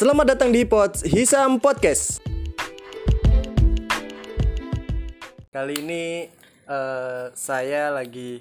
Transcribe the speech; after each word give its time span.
Selamat 0.00 0.32
datang 0.32 0.48
di 0.48 0.64
Pod 0.64 0.96
Hisam 1.04 1.60
Podcast. 1.60 2.24
Kali 5.52 5.76
ini 5.76 6.24
eh, 6.64 7.24
saya 7.36 7.92
lagi 7.92 8.40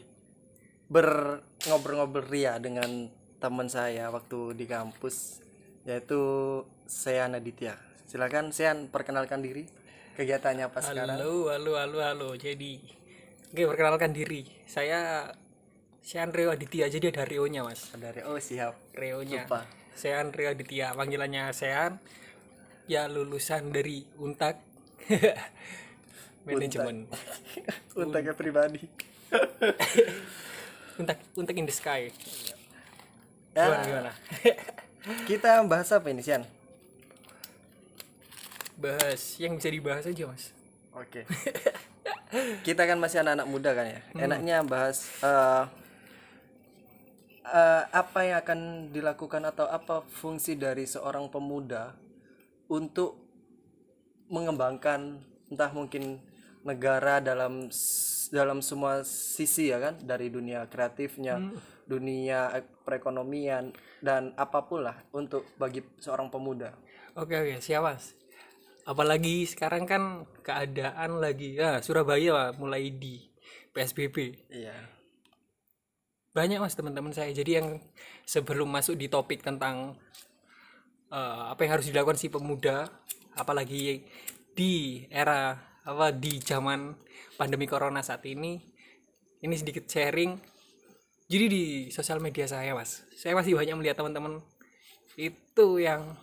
berngobrol-ngobrol 0.87 2.31
ria 2.31 2.55
dengan 2.63 3.11
teman 3.43 3.67
saya 3.67 4.07
waktu 4.07 4.55
di 4.55 4.71
kampus 4.71 5.43
yaitu 5.83 6.63
Sean 6.87 7.35
Aditya. 7.35 7.75
Silakan 8.07 8.55
Sean 8.55 8.87
perkenalkan 8.87 9.43
diri, 9.43 9.67
kegiatannya 10.15 10.63
apa 10.63 10.79
sekarang? 10.79 11.19
Halo, 11.19 11.51
halo, 11.51 11.75
halo, 11.75 11.99
halo. 11.99 12.29
Jadi, 12.39 12.79
oke 13.51 13.67
perkenalkan 13.67 14.15
diri. 14.15 14.47
Saya 14.63 15.27
Sean 15.99 16.31
Reo 16.31 16.55
Aditya. 16.55 16.87
Jadi 16.87 17.11
ada 17.11 17.27
Reo-nya, 17.27 17.67
Mas. 17.67 17.91
Dari 17.99 18.23
oh 18.23 18.39
siap. 18.39 18.95
Reo-nya. 18.95 19.43
Lupa. 19.43 19.78
Sean 19.99 20.31
Reo 20.31 20.55
Aditya. 20.55 20.95
Panggilannya 20.95 21.51
Sean. 21.51 21.99
Ya 22.87 23.11
lulusan 23.11 23.75
dari 23.75 24.07
Untak. 24.15 24.63
Manajemen. 26.47 27.11
Untuknya 27.99 28.31
pribadi. 28.31 28.87
Untak, 30.99 31.19
Untak 31.35 31.55
in 31.59 31.67
the 31.67 31.75
Sky. 31.75 32.07
Ya. 33.51 33.67
Gimana, 33.67 33.83
gimana? 33.83 34.11
Kita 35.29 35.59
bahas 35.67 35.91
apa 35.91 36.07
ini 36.07 36.23
Sian? 36.23 36.47
Bahas 38.79 39.35
yang 39.35 39.59
bisa 39.59 39.67
dibahas 39.67 40.07
aja, 40.07 40.23
Mas. 40.31 40.55
Oke. 40.95 41.27
Kita 42.63 42.87
kan 42.87 42.95
masih 42.95 43.19
anak-anak 43.19 43.47
muda 43.51 43.75
kan 43.75 43.85
ya. 43.85 43.99
Hmm. 44.15 44.23
Enaknya 44.31 44.57
bahas 44.63 45.11
eh, 45.19 45.63
eh, 47.41 47.83
apa 47.89 48.19
yang 48.23 48.37
akan 48.41 48.59
dilakukan 48.89 49.43
atau 49.45 49.65
apa 49.65 50.03
fungsi 50.05 50.55
dari 50.55 50.83
seorang 50.83 51.27
pemuda 51.27 51.95
untuk 52.67 53.17
mengembangkan 54.29 55.17
entah 55.49 55.71
mungkin 55.73 56.21
negara 56.61 57.17
dalam 57.17 57.73
dalam 58.29 58.61
semua 58.61 59.01
sisi 59.01 59.73
ya 59.73 59.81
kan 59.81 59.97
dari 59.97 60.29
dunia 60.29 60.69
kreatifnya, 60.69 61.41
Hmm. 61.41 61.57
dunia 61.89 62.53
ek- 62.53 62.85
perekonomian 62.85 63.73
dan 64.05 64.37
apa 64.37 64.61
pun 64.61 64.85
lah 64.85 65.01
untuk 65.09 65.49
bagi 65.57 65.81
seorang 65.97 66.29
pemuda. 66.29 66.77
Oke, 67.17 67.33
oke, 67.33 67.57
siap, 67.57 67.81
Mas. 67.81 68.13
Apalagi 68.85 69.49
sekarang 69.49 69.89
kan 69.89 70.03
keadaan 70.41 71.17
lagi 71.17 71.57
ya 71.57 71.81
Surabaya 71.81 72.53
mulai 72.53 72.93
di 72.93 73.17
PSBB. 73.73 74.45
Iya. 74.49 74.77
Banyak 76.33 76.61
mas 76.61 76.77
teman-teman 76.77 77.09
saya 77.09 77.33
jadi 77.33 77.61
yang 77.63 77.81
sebelum 78.23 78.69
masuk 78.69 78.95
di 78.95 79.09
topik 79.09 79.41
tentang 79.41 79.97
eh, 81.09 81.43
apa 81.49 81.59
yang 81.65 81.79
harus 81.79 81.89
dilakukan 81.89 82.17
si 82.21 82.29
pemuda 82.29 82.85
apalagi 83.33 84.05
di 84.53 85.05
era 85.09 85.57
apa 85.85 86.13
di 86.13 86.37
zaman 86.43 86.93
pandemi 87.39 87.65
corona 87.65 88.05
saat 88.05 88.21
ini 88.29 88.61
ini 89.41 89.55
sedikit 89.57 89.89
sharing 89.89 90.37
jadi 91.29 91.45
di 91.49 91.63
sosial 91.89 92.21
media 92.21 92.45
saya 92.45 92.77
mas 92.77 93.01
saya 93.17 93.33
masih 93.33 93.57
banyak 93.57 93.73
melihat 93.79 93.97
teman-teman 93.97 94.43
itu 95.17 95.81
yang 95.81 96.13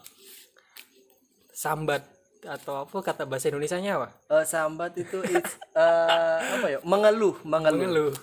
sambat 1.50 2.04
atau 2.46 2.86
apa 2.86 2.96
kata 3.02 3.26
bahasa 3.26 3.50
Indonesia 3.50 3.80
nya 3.82 3.98
apa 3.98 4.08
Eh, 4.30 4.44
sambat 4.46 4.94
itu 4.94 5.18
it's, 5.26 5.58
eh, 5.74 6.38
apa 6.54 6.66
ya? 6.68 6.78
Mengeluh, 6.86 7.34
mengeluh. 7.42 7.80
mengeluh. 7.80 8.14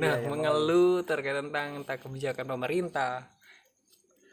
Nah, 0.00 0.16
iya, 0.16 0.28
mengeluh 0.32 1.04
terkait 1.04 1.36
tentang 1.36 1.84
entah 1.84 2.00
kebijakan 2.00 2.46
pemerintah, 2.48 3.28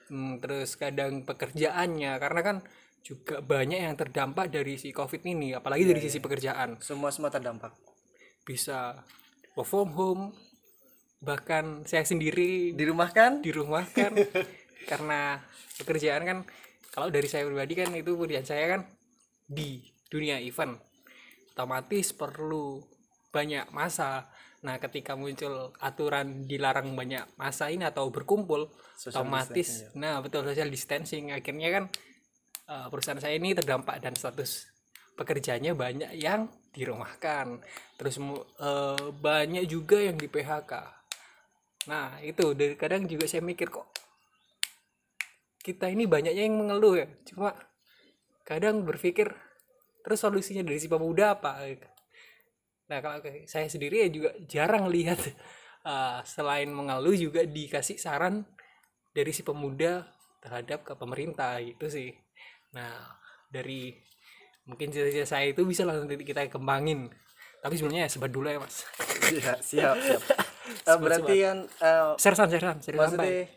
hmm, 0.07 0.39
terus 0.39 0.79
kadang 0.79 1.27
pekerjaannya, 1.27 2.15
karena 2.23 2.41
kan 2.41 2.57
juga 3.03 3.43
banyak 3.43 3.79
yang 3.83 3.95
terdampak 3.99 4.47
dari 4.47 4.79
si 4.79 4.95
COVID 4.95 5.27
ini, 5.27 5.52
apalagi 5.52 5.83
Iya, 5.83 5.92
dari 5.92 6.02
sisi 6.03 6.19
pekerjaan. 6.23 6.80
Semua 6.80 7.11
semua 7.11 7.27
terdampak. 7.27 7.75
Bisa 8.47 8.95
work 9.59 9.67
from 9.67 9.92
home, 9.92 10.23
bahkan 11.19 11.83
saya 11.83 12.08
sendiri 12.08 12.71
Di 12.71 12.86
rumah 12.87 13.11
kan? 13.11 13.43
di 13.43 13.52
rumah 13.52 13.83
kan, 13.92 14.15
karena 14.92 15.43
pekerjaan 15.83 16.23
kan, 16.23 16.37
kalau 16.95 17.11
dari 17.11 17.27
saya 17.27 17.43
pribadi 17.43 17.75
kan 17.75 17.92
itu 17.92 18.15
pekerjaan 18.15 18.47
saya 18.47 18.65
kan 18.71 18.81
di 19.47 19.83
dunia 20.08 20.39
event, 20.39 20.80
otomatis 21.52 22.15
perlu 22.15 22.80
banyak 23.36 23.67
masa. 23.75 24.31
Nah, 24.65 24.81
ketika 24.81 25.13
muncul 25.13 25.69
aturan 25.77 26.49
dilarang 26.49 26.97
banyak 26.97 27.37
masa 27.37 27.69
ini 27.69 27.85
atau 27.85 28.09
berkumpul, 28.09 28.73
Social 28.97 29.21
otomatis, 29.21 29.85
nah 29.93 30.17
betul 30.17 30.41
social 30.41 30.73
distancing, 30.73 31.29
akhirnya 31.29 31.69
kan 31.69 31.83
eh, 32.65 32.87
perusahaan 32.89 33.21
saya 33.21 33.37
ini 33.37 33.53
terdampak 33.53 34.01
dan 34.01 34.17
status 34.17 34.65
pekerjaannya 35.13 35.77
banyak 35.77 36.11
yang 36.17 36.49
dirumahkan, 36.73 37.61
terus 38.01 38.17
eh, 38.17 39.01
banyak 39.13 39.69
juga 39.69 40.01
yang 40.01 40.17
di 40.17 40.25
PHK. 40.25 40.73
Nah, 41.93 42.17
itu 42.25 42.57
dari 42.57 42.73
kadang 42.73 43.05
juga 43.05 43.29
saya 43.29 43.45
mikir 43.45 43.69
kok 43.69 43.93
kita 45.61 45.91
ini 45.91 46.07
banyaknya 46.07 46.47
yang 46.47 46.57
mengeluh 46.57 46.95
ya, 46.95 47.07
cuma 47.27 47.51
kadang 48.47 48.87
berpikir 48.87 49.27
terus 50.07 50.23
solusinya 50.23 50.63
dari 50.63 50.79
si 50.79 50.87
pemuda 50.87 51.35
apa 51.35 51.67
nah 52.87 53.03
kalau 53.03 53.20
saya 53.48 53.67
sendiri 53.67 54.08
ya 54.08 54.09
juga 54.11 54.31
jarang 54.48 54.87
lihat 54.87 55.20
uh, 55.83 56.20
selain 56.23 56.71
mengeluh 56.71 57.15
juga 57.15 57.43
dikasih 57.43 57.99
saran 57.99 58.48
dari 59.11 59.31
si 59.31 59.43
pemuda 59.43 60.08
terhadap 60.43 60.86
ke 60.86 60.93
pemerintah 60.93 61.58
gitu 61.64 61.89
sih. 61.89 62.14
Nah 62.71 63.17
dari 63.49 63.95
mungkin 64.67 64.92
cerita 64.92 65.23
saya 65.23 65.49
itu 65.52 65.64
bisa 65.64 65.87
langsung 65.87 66.08
kita 66.08 66.48
kembangin. 66.52 67.09
Tapi 67.58 67.73
sebenarnya 67.73 68.05
ya 68.05 68.09
sebat 68.11 68.31
dulu 68.31 68.48
ya 68.48 68.61
mas. 68.61 68.86
Iya, 69.27 69.54
siap, 69.59 69.95
siap. 69.99 70.23
Eh, 70.67 70.99
berarti 70.99 71.48
kan 71.48 71.64
eh, 71.64 72.11
sersan 72.19 72.52
sersan 72.52 72.83
sersan 72.83 72.83
sampai. 72.83 72.99
maksudnya 72.99 73.48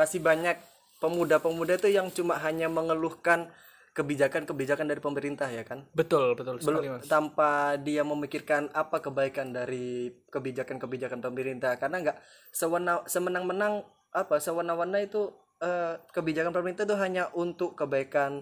masih 0.00 0.20
banyak 0.24 0.56
pemuda-pemuda 0.96 1.76
itu 1.76 1.92
yang 1.92 2.08
cuma 2.08 2.40
hanya 2.40 2.72
mengeluhkan 2.72 3.52
kebijakan-kebijakan 3.92 4.88
dari 4.88 5.00
pemerintah 5.04 5.52
ya 5.52 5.68
kan? 5.68 5.84
betul 5.92 6.32
betul 6.32 6.56
sekali 6.56 6.88
Belum 6.88 6.96
mas. 6.96 7.08
tanpa 7.12 7.76
dia 7.76 8.00
memikirkan 8.00 8.72
apa 8.72 9.04
kebaikan 9.04 9.52
dari 9.52 10.08
kebijakan-kebijakan 10.32 11.20
pemerintah. 11.20 11.76
Karena 11.76 12.00
nggak 12.00 12.16
sewenang 12.56 13.04
semenang-menang 13.04 13.84
apa 14.16 14.40
sewenang-wenang 14.40 15.04
itu 15.04 15.28
eh, 15.60 16.00
kebijakan 16.08 16.56
pemerintah 16.56 16.88
itu 16.88 16.96
hanya 16.96 17.28
untuk 17.36 17.76
kebaikan 17.76 18.40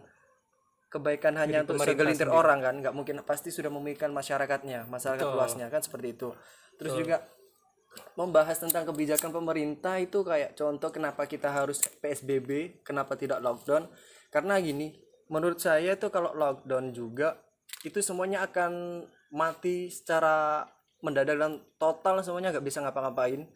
kebaikan 0.91 1.39
hanya 1.39 1.63
untuk 1.63 1.83
segelintir 1.83 2.31
sendiri. 2.31 2.39
orang 2.39 2.59
kan? 2.63 2.75
Nggak 2.79 2.95
mungkin 2.95 3.15
pasti 3.27 3.51
sudah 3.51 3.71
memikirkan 3.75 4.15
masyarakatnya 4.15 4.87
masyarakat 4.87 5.27
Betul. 5.27 5.35
luasnya 5.39 5.67
kan? 5.67 5.83
Seperti 5.83 6.15
itu. 6.15 6.31
Terus 6.79 6.95
juga 6.95 7.27
membahas 8.15 8.55
tentang 8.55 8.87
kebijakan 8.87 9.35
pemerintah 9.35 9.99
itu 9.99 10.23
kayak 10.23 10.55
contoh 10.55 10.95
kenapa 10.95 11.27
kita 11.27 11.51
harus 11.51 11.83
PSBB 11.99 12.83
kenapa 12.87 13.19
tidak 13.19 13.43
lockdown? 13.43 13.91
Karena 14.31 14.63
gini 14.63 15.10
menurut 15.31 15.63
saya 15.63 15.95
itu 15.95 16.11
kalau 16.11 16.35
lockdown 16.35 16.91
juga 16.91 17.39
itu 17.87 18.03
semuanya 18.03 18.45
akan 18.45 19.07
mati 19.31 19.89
secara 19.89 20.67
mendadak 21.01 21.39
dan 21.39 21.63
total 21.81 22.21
semuanya 22.21 22.53
nggak 22.53 22.67
bisa 22.67 22.83
ngapa-ngapain. 22.85 23.49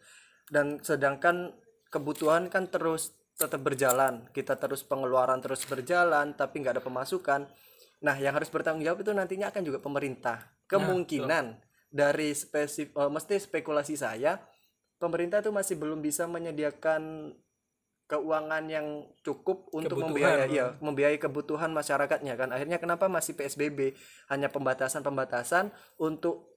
Dan 0.49 0.81
sedangkan 0.81 1.53
kebutuhan 1.91 2.49
kan 2.49 2.71
terus 2.71 3.13
tetap 3.35 3.59
berjalan 3.61 4.23
kita 4.31 4.55
terus 4.55 4.87
pengeluaran 4.87 5.43
terus 5.43 5.67
berjalan 5.67 6.33
tapi 6.33 6.63
nggak 6.63 6.79
ada 6.79 6.83
pemasukan. 6.83 7.45
Nah 8.01 8.15
yang 8.17 8.33
harus 8.33 8.49
bertanggung 8.49 8.87
jawab 8.87 9.03
itu 9.03 9.11
nantinya 9.11 9.51
akan 9.51 9.61
juga 9.61 9.83
pemerintah. 9.83 10.41
Kemungkinan 10.65 11.59
dari 11.91 12.33
spesif 12.33 12.95
eh, 12.95 13.11
mesti 13.11 13.35
spekulasi 13.37 13.99
saya 13.99 14.39
pemerintah 14.97 15.43
tuh 15.43 15.53
masih 15.53 15.75
belum 15.77 15.99
bisa 15.99 16.25
menyediakan 16.25 17.33
keuangan 18.05 18.69
yang 18.69 19.09
cukup 19.25 19.65
untuk 19.73 19.97
Kebutuhan. 19.97 20.13
membiayai 20.13 20.53
ya, 20.53 20.65
membiayai 20.77 21.17
kebutuhan 21.17 21.73
masyarakatnya 21.73 22.37
kan. 22.37 22.53
Akhirnya 22.53 22.77
kenapa 22.77 23.09
masih 23.09 23.33
PSBB 23.33 23.97
hanya 24.29 24.53
pembatasan-pembatasan 24.53 25.73
untuk 25.97 26.53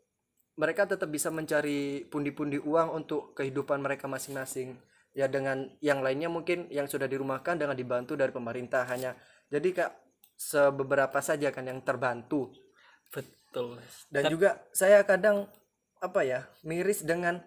mereka 0.61 0.85
tetap 0.85 1.09
bisa 1.09 1.33
mencari 1.33 2.05
pundi-pundi 2.11 2.61
uang 2.61 3.01
untuk 3.01 3.33
kehidupan 3.33 3.81
mereka 3.81 4.05
masing-masing. 4.11 4.77
Ya 5.17 5.25
dengan 5.25 5.73
yang 5.81 6.05
lainnya 6.05 6.29
mungkin 6.29 6.69
yang 6.69 6.85
sudah 6.85 7.09
dirumahkan 7.09 7.57
dengan 7.57 7.73
dibantu 7.73 8.13
dari 8.13 8.29
pemerintah 8.29 8.85
hanya. 8.85 9.17
Jadi 9.49 9.73
kak 9.73 9.91
sebeberapa 10.37 11.17
saja 11.25 11.49
kan 11.49 11.65
yang 11.65 11.81
terbantu. 11.81 12.53
Betul. 13.09 13.81
Dan 14.13 14.29
juga 14.29 14.69
saya 14.77 15.01
kadang 15.09 15.49
apa 15.99 16.21
ya 16.23 16.45
miris 16.63 17.03
dengan 17.09 17.41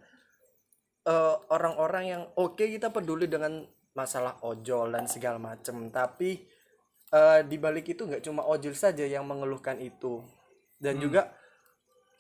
eh, 1.06 1.36
orang-orang 1.54 2.04
yang 2.10 2.24
oke 2.34 2.66
kita 2.66 2.90
peduli 2.90 3.30
dengan 3.30 3.62
masalah 3.92 4.40
ojol 4.48 4.96
dan 4.96 5.06
segala 5.08 5.36
macam 5.36 5.92
tapi 5.92 6.40
eh, 7.12 7.40
di 7.44 7.58
balik 7.60 7.92
itu 7.92 8.08
nggak 8.08 8.24
cuma 8.24 8.48
ojol 8.48 8.74
saja 8.74 9.04
yang 9.04 9.28
mengeluhkan 9.28 9.78
itu. 9.78 10.24
Dan 10.82 10.98
juga 10.98 11.30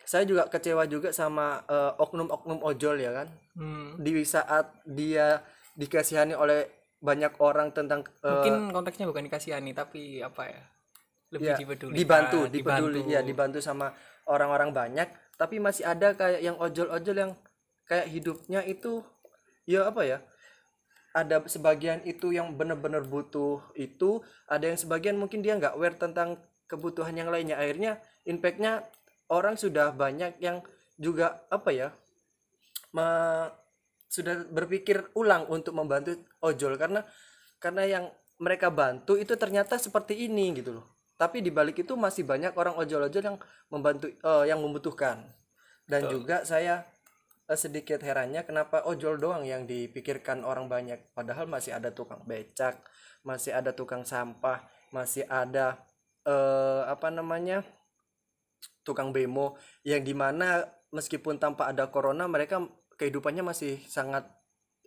saya 0.05 0.27
juga 0.27 0.45
kecewa 0.51 0.85
juga 0.85 1.09
sama 1.15 1.63
eh, 1.65 1.93
oknum-oknum 1.97 2.59
ojol 2.61 2.99
ya 2.99 3.11
kan? 3.23 3.27
Hmm, 3.55 3.97
di 3.97 4.21
saat 4.27 4.83
dia 4.83 5.41
dikasihani 5.73 6.35
oleh 6.35 6.67
banyak 7.01 7.39
orang 7.41 7.73
tentang 7.73 8.05
eh, 8.21 8.29
mungkin 8.29 8.69
konteksnya 8.75 9.09
bukan 9.09 9.25
dikasihani 9.31 9.71
tapi 9.71 10.21
apa 10.21 10.43
ya? 10.51 10.63
Lebih 11.31 11.47
ya, 11.47 11.55
dipeduli 11.55 11.95
dibantu 11.95 12.39
dipeduli 12.51 13.01
ya 13.07 13.23
dibantu 13.23 13.63
sama 13.63 13.95
orang-orang 14.27 14.75
banyak. 14.75 15.07
Tapi 15.39 15.57
masih 15.57 15.87
ada 15.87 16.13
kayak 16.13 16.43
yang 16.43 16.59
ojol-ojol 16.59 17.15
yang 17.17 17.31
kayak 17.87 18.11
hidupnya 18.11 18.61
itu 18.67 19.01
ya 19.65 19.89
apa 19.89 20.03
ya 20.05 20.19
ada 21.11 21.43
sebagian 21.43 21.99
itu 22.07 22.31
yang 22.31 22.55
benar-benar 22.55 23.03
butuh 23.03 23.59
itu 23.75 24.23
ada 24.47 24.71
yang 24.71 24.79
sebagian 24.79 25.19
mungkin 25.19 25.43
dia 25.43 25.59
nggak 25.59 25.75
aware 25.75 25.99
tentang 25.99 26.39
kebutuhan 26.71 27.11
yang 27.15 27.27
lainnya. 27.27 27.59
Akhirnya 27.59 27.99
impactnya 28.23 28.87
orang 29.27 29.59
sudah 29.59 29.91
banyak 29.91 30.39
yang 30.39 30.63
juga 30.95 31.43
apa 31.51 31.69
ya 31.75 31.87
me- 32.95 33.51
sudah 34.11 34.43
berpikir 34.51 35.11
ulang 35.15 35.47
untuk 35.51 35.75
membantu 35.75 36.15
ojol. 36.43 36.75
Karena 36.79 37.03
karena 37.59 37.83
yang 37.87 38.05
mereka 38.39 38.71
bantu 38.71 39.15
itu 39.19 39.35
ternyata 39.35 39.75
seperti 39.79 40.27
ini 40.27 40.51
gitu 40.55 40.79
loh. 40.79 40.85
Tapi 41.19 41.43
di 41.43 41.53
balik 41.53 41.85
itu 41.85 41.93
masih 41.93 42.25
banyak 42.25 42.57
orang 42.57 42.73
ojol-ojol 42.81 43.23
yang 43.23 43.37
membantu 43.69 44.07
eh, 44.09 44.45
yang 44.49 44.59
membutuhkan. 44.63 45.27
Dan 45.85 46.07
juga 46.07 46.47
saya 46.47 46.87
sedikit 47.55 48.03
herannya 48.03 48.43
kenapa 48.43 48.85
ojol 48.87 49.17
doang 49.17 49.43
yang 49.47 49.67
dipikirkan 49.67 50.43
orang 50.45 50.67
banyak? 50.71 51.11
Padahal 51.15 51.47
masih 51.47 51.75
ada 51.75 51.91
tukang 51.91 52.23
becak 52.23 52.83
masih 53.21 53.53
ada 53.53 53.71
tukang 53.73 54.01
sampah 54.01 54.65
masih 54.89 55.23
ada 55.29 55.77
eh, 56.25 56.81
apa 56.89 57.13
namanya 57.13 57.61
tukang 58.81 59.13
bemo 59.13 59.57
yang 59.85 60.01
di 60.01 60.17
mana 60.17 60.65
meskipun 60.89 61.37
tanpa 61.37 61.69
ada 61.69 61.87
corona 61.93 62.25
mereka 62.25 62.59
kehidupannya 62.97 63.45
masih 63.45 63.77
sangat 63.87 64.25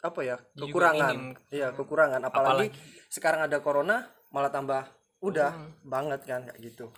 apa 0.04 0.20
ya 0.20 0.36
kekurangan. 0.52 1.32
iya 1.48 1.72
kekurangan. 1.72 2.20
Apalagi, 2.28 2.68
sekarang 3.08 3.48
ada 3.48 3.64
corona 3.64 4.04
malah 4.34 4.52
tambah 4.52 4.84
udah 5.24 5.56
banget 5.80 6.20
kan 6.28 6.44
kayak 6.44 6.60
gitu. 6.60 6.92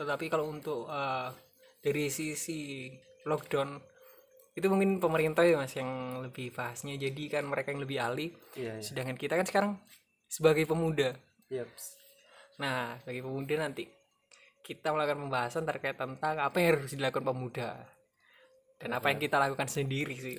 Tetapi 0.00 0.32
kalau 0.32 0.48
untuk 0.48 0.88
eh, 0.88 1.28
dari 1.84 2.08
sisi 2.08 2.88
lockdown 3.28 3.91
itu 4.52 4.66
mungkin 4.68 5.00
pemerintah 5.00 5.48
ya 5.48 5.56
mas 5.56 5.72
yang 5.72 6.20
lebih 6.20 6.52
bahasnya. 6.52 7.00
Jadi 7.00 7.32
kan 7.32 7.48
mereka 7.48 7.72
yang 7.72 7.80
lebih 7.80 7.98
ahli. 8.00 8.26
Iya 8.52 8.80
iya. 8.80 8.84
Sedangkan 8.84 9.16
kita 9.16 9.40
kan 9.40 9.46
sekarang 9.48 9.72
sebagai 10.28 10.68
pemuda. 10.68 11.16
Yeps. 11.52 12.00
nah 12.60 12.96
sebagai 13.00 13.24
pemuda 13.24 13.68
nanti 13.68 13.88
kita 14.60 14.92
melakukan 14.92 15.24
pembahasan 15.26 15.64
terkait 15.68 15.96
tentang 15.96 16.36
apa 16.40 16.56
yang 16.60 16.68
harus 16.76 16.92
dilakukan 16.92 17.24
pemuda. 17.32 17.80
Dan 18.76 18.98
apa 18.98 19.14
yang 19.14 19.20
kita 19.22 19.36
lakukan 19.40 19.68
sendiri 19.70 20.16
sih. 20.16 20.36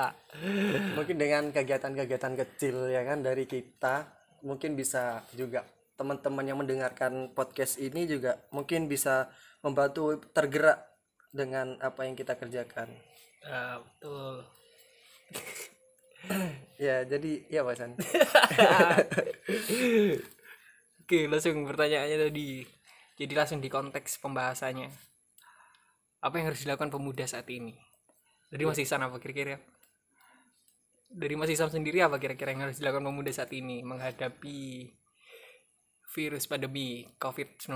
Mungkin 0.96 1.16
dengan 1.18 1.50
kegiatan-kegiatan 1.50 2.34
kecil 2.40 2.88
ya 2.88 3.02
kan 3.04 3.20
dari 3.26 3.44
kita 3.44 4.06
mungkin 4.40 4.72
bisa 4.72 5.20
juga 5.36 5.66
teman-teman 6.00 6.46
yang 6.48 6.56
mendengarkan 6.56 7.36
podcast 7.36 7.76
ini 7.76 8.08
juga 8.08 8.40
mungkin 8.56 8.88
bisa 8.88 9.28
membantu 9.60 10.16
tergerak 10.32 10.80
dengan 11.28 11.76
apa 11.84 12.08
yang 12.08 12.16
kita 12.16 12.40
kerjakan 12.40 12.88
Eh, 13.44 13.76
betul. 13.80 14.34
Ya 16.80 17.04
jadi 17.04 17.44
ya 17.48 17.60
Pak 17.60 17.76
San 17.76 17.92
oke 21.00 21.18
langsung 21.28 21.64
pertanyaannya 21.64 22.18
tadi. 22.28 22.64
Jadi 23.20 23.32
langsung 23.36 23.60
di 23.60 23.68
konteks 23.68 24.20
pembahasannya. 24.20 24.88
Apa 26.24 26.34
yang 26.40 26.52
harus 26.52 26.64
dilakukan 26.64 26.92
pemuda 26.92 27.24
saat 27.28 27.48
ini? 27.52 27.76
Dari 28.48 28.64
Mas 28.64 28.80
Isan 28.80 29.04
apa 29.04 29.20
kira-kira? 29.20 29.60
Dari 31.08 31.34
Mas 31.36 31.52
Isan 31.52 31.72
sendiri 31.72 32.00
apa 32.00 32.20
kira-kira 32.20 32.52
yang 32.52 32.68
harus 32.68 32.80
dilakukan 32.80 33.12
pemuda 33.12 33.32
saat 33.32 33.52
ini 33.52 33.84
menghadapi 33.84 34.88
virus 36.10 36.44
pandemi 36.48 37.06
COVID-19 37.16 37.70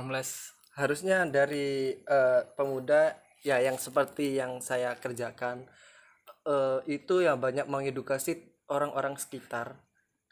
harusnya 0.75 1.22
dari 1.31 1.94
eh, 1.94 2.43
pemuda 2.58 3.14
ya 3.44 3.61
yang 3.61 3.76
seperti 3.76 4.41
yang 4.41 4.58
saya 4.64 4.96
kerjakan 4.96 5.69
eh, 6.49 6.81
itu 6.88 7.20
ya 7.20 7.37
banyak 7.37 7.69
mengedukasi 7.69 8.64
orang-orang 8.73 9.20
sekitar. 9.20 9.76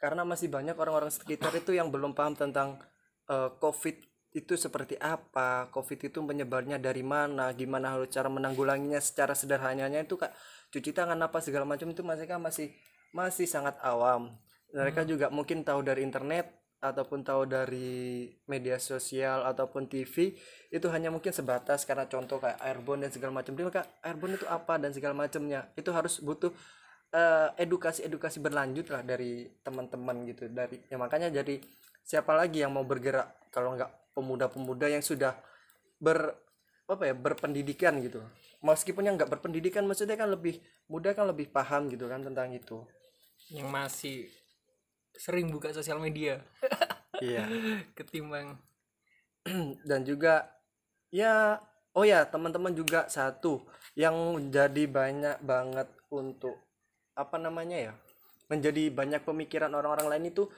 Karena 0.01 0.27
masih 0.27 0.51
banyak 0.51 0.75
orang-orang 0.75 1.13
sekitar 1.13 1.53
itu 1.55 1.71
yang 1.71 1.93
belum 1.93 2.17
paham 2.17 2.33
tentang 2.35 2.81
eh, 3.29 3.49
COVID 3.61 4.13
itu 4.33 4.57
seperti 4.57 4.97
apa, 4.97 5.69
COVID 5.69 6.09
itu 6.09 6.19
menyebarnya 6.25 6.81
dari 6.81 7.05
mana, 7.05 7.53
gimana 7.53 7.93
harus 7.93 8.09
cara 8.09 8.33
menanggulanginya 8.33 8.97
secara 8.97 9.37
sederhananya 9.37 10.01
itu 10.01 10.17
kak. 10.17 10.33
Cuci 10.73 10.89
tangan 10.89 11.21
apa 11.21 11.37
segala 11.37 11.69
macam 11.69 11.85
itu 11.93 12.01
mereka 12.01 12.41
masih 12.41 12.73
masih 13.13 13.45
sangat 13.45 13.77
awam. 13.85 14.33
Mereka 14.73 15.05
juga 15.05 15.29
mungkin 15.29 15.61
tahu 15.61 15.85
dari 15.85 16.01
internet 16.01 16.49
ataupun 16.83 17.23
tahu 17.23 17.47
dari 17.47 18.27
media 18.51 18.75
sosial 18.75 19.47
ataupun 19.47 19.87
TV 19.87 20.35
itu 20.67 20.87
hanya 20.91 21.07
mungkin 21.07 21.31
sebatas 21.31 21.87
karena 21.87 22.11
contoh 22.11 22.43
kayak 22.43 22.59
airborne 22.59 23.07
dan 23.07 23.11
segala 23.15 23.39
macam. 23.39 23.55
Dia 23.55 23.71
kak 23.71 23.87
airborne 24.03 24.35
itu 24.35 24.47
apa? 24.51 24.75
dan 24.75 24.91
segala 24.91 25.15
macamnya. 25.15 25.71
Itu 25.79 25.95
harus 25.95 26.19
butuh 26.19 26.51
eh, 27.15 27.49
edukasi-edukasi 27.63 28.43
berlanjut 28.43 28.91
lah 28.91 28.99
dari 28.99 29.47
teman-teman 29.63 30.27
gitu. 30.27 30.51
Dari 30.51 30.83
ya 30.91 30.99
makanya 30.99 31.31
jadi 31.31 31.63
siapa 32.03 32.35
lagi 32.35 32.59
yang 32.59 32.75
mau 32.75 32.83
bergerak 32.83 33.47
kalau 33.47 33.79
nggak 33.79 34.11
pemuda-pemuda 34.11 34.91
yang 34.91 35.01
sudah 35.01 35.39
ber 36.03 36.35
apa 36.83 37.07
ya 37.07 37.15
berpendidikan 37.15 37.95
gitu. 38.03 38.19
Meskipun 38.59 39.07
yang 39.07 39.15
nggak 39.15 39.31
berpendidikan 39.31 39.87
maksudnya 39.87 40.19
kan 40.19 40.27
lebih 40.27 40.59
muda 40.91 41.15
kan 41.15 41.31
lebih 41.31 41.47
paham 41.47 41.87
gitu 41.87 42.11
kan 42.11 42.19
tentang 42.19 42.51
itu. 42.51 42.83
Yang 43.47 43.69
masih 43.71 44.17
sering 45.17 45.49
buka 45.53 45.71
sosial 45.73 46.01
media. 46.01 46.41
Iya. 47.21 47.45
Ketimbang. 47.97 48.57
Dan 49.89 50.01
juga 50.01 50.49
ya 51.13 51.61
oh 51.93 52.01
ya 52.01 52.25
teman-teman 52.25 52.73
juga 52.73 53.05
satu 53.05 53.63
yang 53.93 54.17
menjadi 54.33 54.89
banyak 54.89 55.37
banget 55.45 55.87
untuk 56.09 56.57
apa 57.13 57.37
namanya 57.37 57.77
ya 57.77 57.93
menjadi 58.49 58.89
banyak 58.89 59.21
pemikiran 59.21 59.69
orang-orang 59.77 60.09
lain 60.17 60.33
itu 60.33 60.49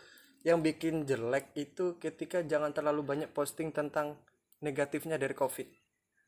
yang 0.47 0.63
bikin 0.63 1.03
jelek 1.03 1.51
itu 1.59 1.99
ketika 1.99 2.39
jangan 2.45 2.71
terlalu 2.71 3.03
banyak 3.03 3.29
posting 3.35 3.75
tentang 3.75 4.15
negatifnya 4.63 5.19
dari 5.19 5.35
covid. 5.35 5.67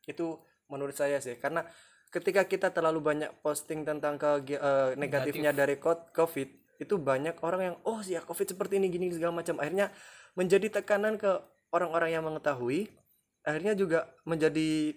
Itu 0.03 0.43
menurut 0.67 0.97
saya 0.97 1.23
sih 1.23 1.39
karena 1.39 1.63
ketika 2.11 2.43
kita 2.43 2.75
terlalu 2.75 2.99
banyak 2.99 3.31
posting 3.39 3.87
tentang 3.87 4.19
ke 4.19 4.43
eh, 4.59 4.91
negatifnya 4.99 5.55
dari 5.55 5.79
co- 5.79 6.11
covid 6.11 6.66
itu 6.77 6.95
banyak 6.97 7.35
orang 7.41 7.61
yang 7.73 7.75
oh 7.85 7.99
ya 8.05 8.21
covid 8.21 8.53
seperti 8.53 8.77
ini 8.81 8.87
gini 8.93 9.09
segala 9.13 9.33
macam. 9.33 9.57
Akhirnya 9.57 9.89
menjadi 10.37 10.81
tekanan 10.81 11.17
ke 11.17 11.41
orang-orang 11.73 12.09
yang 12.13 12.23
mengetahui. 12.25 12.89
Akhirnya 13.45 13.73
juga 13.73 14.11
menjadi 14.27 14.93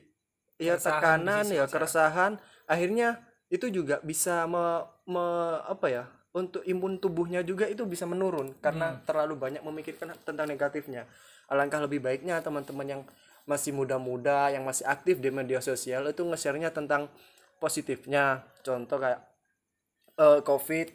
ya 0.60 0.76
Keresahan 0.76 1.24
tekanan 1.24 1.44
ya 1.48 1.64
keresahan. 1.70 2.32
Akhirnya 2.68 3.08
itu 3.50 3.66
juga 3.72 3.98
bisa 4.04 4.46
me, 4.46 4.86
me- 5.10 5.60
apa 5.66 5.86
ya 5.90 6.04
untuk 6.30 6.62
imun 6.62 7.02
tubuhnya 7.02 7.42
juga 7.42 7.66
itu 7.66 7.82
bisa 7.82 8.06
menurun 8.06 8.54
karena 8.62 9.02
terlalu 9.02 9.34
banyak 9.34 9.62
memikirkan 9.66 10.14
tentang 10.22 10.46
negatifnya. 10.46 11.06
Alangkah 11.50 11.82
lebih 11.82 11.98
baiknya 11.98 12.38
teman-teman 12.38 12.86
yang 12.86 13.02
masih 13.48 13.74
muda-muda 13.74 14.52
yang 14.54 14.62
masih 14.62 14.86
aktif 14.86 15.18
di 15.18 15.34
media 15.34 15.58
sosial 15.58 16.06
itu 16.06 16.22
nge-share-nya 16.22 16.70
tentang 16.70 17.10
positifnya. 17.58 18.46
Contoh 18.62 19.02
kayak 19.02 19.20
eh, 20.18 20.40
covid 20.46 20.86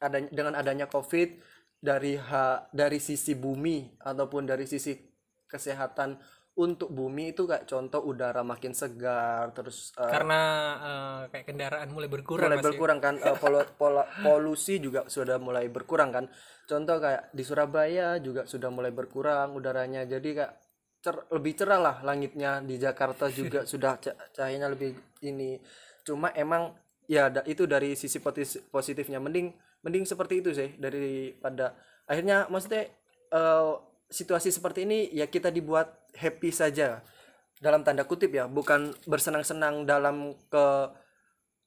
ada 0.00 0.18
dengan 0.28 0.54
adanya 0.56 0.86
covid 0.88 1.40
dari 1.76 2.16
ha, 2.18 2.66
dari 2.72 2.98
sisi 2.98 3.36
bumi 3.36 4.00
ataupun 4.00 4.48
dari 4.48 4.64
sisi 4.68 4.96
kesehatan 5.46 6.18
untuk 6.56 6.88
bumi 6.88 7.36
itu 7.36 7.44
kayak 7.44 7.68
contoh 7.68 8.00
udara 8.00 8.40
makin 8.40 8.72
segar 8.72 9.52
terus 9.52 9.92
eh, 10.00 10.08
karena 10.08 10.40
eh, 10.80 11.20
kayak 11.28 11.46
kendaraan 11.52 11.88
mulai 11.92 12.08
berkurang 12.08 12.48
mulai 12.48 12.60
ya. 12.60 12.64
berkurang 12.64 12.98
kan 12.98 13.14
eh, 13.20 13.36
polu- 13.36 13.72
pola- 13.76 14.08
polusi 14.24 14.80
juga 14.80 15.04
sudah 15.04 15.36
mulai 15.36 15.68
berkurang 15.68 16.16
kan. 16.16 16.24
Contoh 16.64 16.96
kayak 16.96 17.28
di 17.36 17.44
Surabaya 17.44 18.16
juga 18.24 18.48
sudah 18.48 18.72
mulai 18.72 18.88
berkurang 18.88 19.52
udaranya 19.52 20.08
jadi 20.08 20.28
kayak 20.32 20.52
cer- 21.04 21.28
lebih 21.28 21.52
cerah 21.60 21.80
lah 21.80 21.96
langitnya. 22.00 22.64
Di 22.64 22.80
Jakarta 22.80 23.28
juga 23.28 23.62
sudah 23.70 24.00
ca- 24.00 24.16
cahayanya 24.32 24.72
lebih 24.72 24.96
ini. 25.28 25.60
Cuma 26.08 26.32
emang 26.32 26.72
ya 27.04 27.28
da- 27.28 27.44
itu 27.44 27.68
dari 27.68 27.92
sisi 27.92 28.16
positifnya. 28.72 29.20
Mending 29.20 29.52
mending 29.86 30.02
seperti 30.02 30.42
itu 30.42 30.50
sih 30.50 30.74
daripada 30.74 31.78
akhirnya 32.10 32.50
maksudnya 32.50 32.90
eh, 33.30 33.72
situasi 34.10 34.50
seperti 34.50 34.82
ini 34.82 35.14
ya 35.14 35.30
kita 35.30 35.54
dibuat 35.54 36.10
happy 36.18 36.50
saja 36.50 37.02
dalam 37.62 37.86
tanda 37.86 38.02
kutip 38.02 38.34
ya 38.34 38.50
bukan 38.50 38.92
bersenang-senang 39.06 39.86
dalam 39.86 40.34
ke 40.50 40.66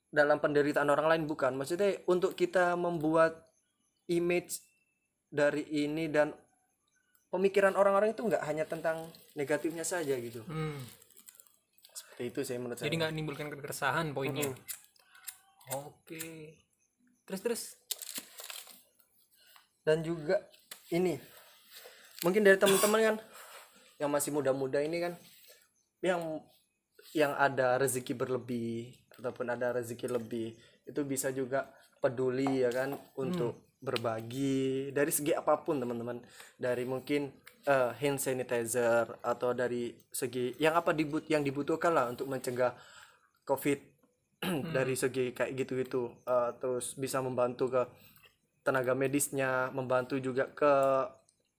dalam 0.10 0.42
penderitaan 0.42 0.90
orang 0.90 1.08
lain 1.08 1.24
bukan. 1.30 1.54
Maksudnya 1.54 2.02
untuk 2.10 2.34
kita 2.34 2.74
membuat 2.74 3.46
image 4.10 4.62
dari 5.30 5.66
ini 5.70 6.10
dan 6.10 6.34
pemikiran 7.30 7.78
orang-orang 7.78 8.18
itu 8.18 8.26
nggak 8.26 8.42
hanya 8.42 8.66
tentang 8.66 9.06
negatifnya 9.38 9.86
saja 9.86 10.18
gitu. 10.18 10.42
Hmm, 10.50 10.82
seperti 11.94 12.24
itu 12.34 12.40
sih 12.42 12.58
menurut 12.58 12.82
jadi 12.82 12.90
saya. 12.90 13.00
nggak 13.06 13.12
menimbulkan 13.14 13.48
keresahan 13.54 14.08
poinnya. 14.18 14.50
Oke. 15.78 16.58
Terus 17.30 17.42
terus 17.46 17.62
dan 19.90 20.06
juga 20.06 20.38
ini 20.94 21.18
mungkin 22.22 22.46
dari 22.46 22.62
teman-teman 22.62 23.02
kan 23.02 23.16
yang 23.98 24.14
masih 24.14 24.30
muda-muda 24.30 24.78
ini 24.86 25.02
kan 25.02 25.14
yang 26.06 26.22
yang 27.18 27.34
ada 27.34 27.82
rezeki 27.82 28.14
berlebih 28.14 28.94
ataupun 29.18 29.50
ada 29.50 29.74
rezeki 29.82 30.14
lebih 30.14 30.54
itu 30.86 31.02
bisa 31.02 31.34
juga 31.34 31.74
peduli 31.98 32.62
ya 32.62 32.70
kan 32.70 32.94
untuk 33.18 33.70
berbagi 33.80 34.92
dari 34.92 35.12
segi 35.12 35.32
apa 35.32 35.60
pun 35.64 35.80
teman-teman. 35.80 36.20
Dari 36.60 36.84
mungkin 36.84 37.32
eh, 37.64 37.92
hand 37.96 38.20
sanitizer 38.20 39.08
atau 39.24 39.56
dari 39.56 39.96
segi 40.12 40.56
yang 40.60 40.76
apa 40.76 40.92
dibut 40.92 41.28
yang 41.32 41.44
dibutuhkan 41.44 41.96
lah 41.96 42.12
untuk 42.12 42.28
mencegah 42.28 42.76
covid 43.48 43.80
dari 44.76 44.96
segi 44.96 45.32
kayak 45.32 45.56
gitu-gitu. 45.56 46.12
Eh, 46.28 46.52
terus 46.60 46.96
bisa 47.00 47.24
membantu 47.24 47.72
ke 47.72 47.82
tenaga 48.70 48.94
medisnya 48.94 49.74
membantu 49.74 50.22
juga 50.22 50.46
ke 50.54 50.74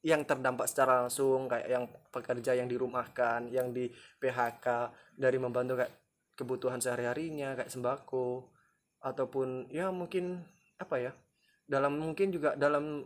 yang 0.06 0.22
terdampak 0.22 0.70
secara 0.70 1.02
langsung 1.02 1.50
kayak 1.50 1.66
yang 1.66 1.84
pekerja 2.14 2.54
yang 2.54 2.70
dirumahkan 2.70 3.50
yang 3.50 3.74
di 3.74 3.90
PHK 4.22 4.94
dari 5.18 5.42
membantu 5.42 5.82
kayak 5.82 5.92
kebutuhan 6.38 6.78
sehari-harinya 6.78 7.58
kayak 7.58 7.68
sembako 7.68 8.46
ataupun 9.02 9.66
ya 9.74 9.90
mungkin 9.90 10.38
apa 10.78 11.02
ya 11.02 11.12
dalam 11.66 11.98
mungkin 11.98 12.30
juga 12.30 12.54
dalam 12.54 13.02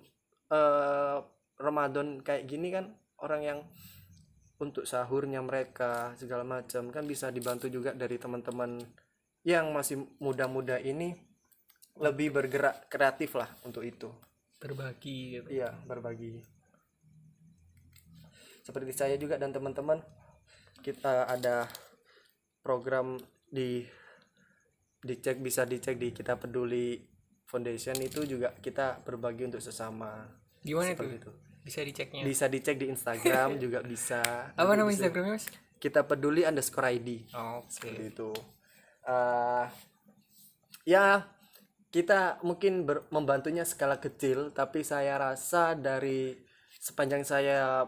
eh, 0.52 1.18
Ramadan 1.56 2.20
kayak 2.20 2.44
gini 2.44 2.68
kan 2.68 2.92
orang 3.25 3.42
yang 3.42 3.58
untuk 4.61 4.84
sahurnya 4.84 5.40
mereka 5.40 6.12
segala 6.20 6.44
macam 6.44 6.92
kan 6.92 7.08
bisa 7.08 7.32
dibantu 7.32 7.73
juga 7.73 7.96
dari 7.96 8.20
teman-teman 8.20 8.78
yang 9.42 9.73
masih 9.75 10.04
muda-muda 10.20 10.78
ini 10.78 11.34
lebih 11.99 12.35
bergerak 12.35 12.91
kreatif 12.91 13.39
lah 13.39 13.51
untuk 13.63 13.87
itu. 13.87 14.11
Berbagi 14.59 15.39
gitu. 15.39 15.49
iya 15.53 15.71
berbagi. 15.87 16.41
Seperti 18.65 18.93
saya 18.97 19.15
juga 19.21 19.37
dan 19.37 19.53
teman-teman 19.53 20.01
kita 20.81 21.29
ada 21.29 21.69
program 22.65 23.21
di 23.49 23.85
dicek 25.05 25.37
bisa 25.45 25.69
dicek 25.69 26.01
di 26.01 26.11
kita 26.11 26.41
peduli 26.41 26.97
foundation. 27.45 27.95
Itu 28.01 28.25
juga 28.25 28.57
kita 28.57 29.05
berbagi 29.05 29.53
untuk 29.53 29.61
sesama. 29.61 30.25
Gimana 30.65 30.97
seperti 30.97 31.21
itu. 31.21 31.31
Itu 31.31 31.33
bisa 31.65 31.81
diceknya? 31.81 32.23
Bisa 32.25 32.45
dicek 32.49 32.77
di 32.77 32.87
Instagram 32.93 33.57
juga 33.65 33.81
bisa. 33.81 34.21
Apa 34.53 34.77
nama 34.77 34.93
instagramnya 34.93 35.41
mas? 35.41 35.49
Kita 35.81 36.05
peduli 36.05 36.45
underscore 36.45 36.97
ID 36.97 37.29
oke. 37.33 37.69
Seperti 37.69 38.03
itu. 38.13 38.31
Eh, 39.05 39.67
ya 40.89 41.34
kita 41.95 42.43
mungkin 42.43 42.83
ber- 42.83 43.07
membantunya 43.15 43.63
skala 43.63 44.03
kecil 44.03 44.51
tapi 44.51 44.83
saya 44.83 45.15
rasa 45.15 45.79
dari 45.79 46.35
sepanjang 46.83 47.23
saya 47.23 47.87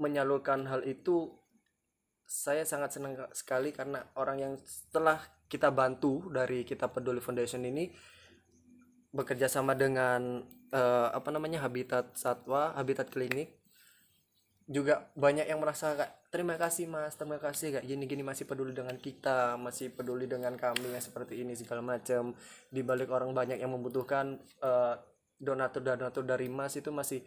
menyalurkan 0.00 0.64
hal 0.64 0.80
itu 0.88 1.28
saya 2.24 2.64
sangat 2.64 2.96
senang 2.96 3.20
sekali 3.36 3.76
karena 3.76 4.00
orang 4.16 4.38
yang 4.40 4.54
setelah 4.64 5.20
kita 5.44 5.68
bantu 5.68 6.32
dari 6.32 6.64
kita 6.64 6.88
peduli 6.88 7.20
foundation 7.20 7.68
ini 7.68 7.92
bekerja 9.12 9.44
sama 9.44 9.76
dengan 9.76 10.40
eh, 10.72 11.08
apa 11.12 11.28
namanya 11.28 11.68
habitat 11.68 12.16
satwa 12.16 12.72
habitat 12.80 13.12
klinik 13.12 13.57
juga 14.68 15.08
banyak 15.16 15.48
yang 15.48 15.64
merasa 15.64 15.96
kayak 15.96 16.12
terima 16.28 16.60
kasih 16.60 16.84
mas 16.92 17.16
terima 17.16 17.40
kasih 17.40 17.72
kayak 17.72 17.86
gini 17.88 18.04
gini 18.04 18.20
masih 18.20 18.44
peduli 18.44 18.76
dengan 18.76 19.00
kita 19.00 19.56
masih 19.56 19.88
peduli 19.88 20.28
dengan 20.28 20.52
kami 20.60 20.92
yang 20.92 21.00
seperti 21.00 21.40
ini 21.40 21.56
segala 21.56 21.80
macam 21.80 22.36
di 22.68 22.84
balik 22.84 23.08
orang 23.08 23.32
banyak 23.32 23.56
yang 23.56 23.72
membutuhkan 23.72 24.36
eh, 24.60 24.94
donatur 25.40 25.80
donatur 25.80 26.28
dari 26.28 26.52
mas 26.52 26.76
itu 26.76 26.92
masih 26.92 27.24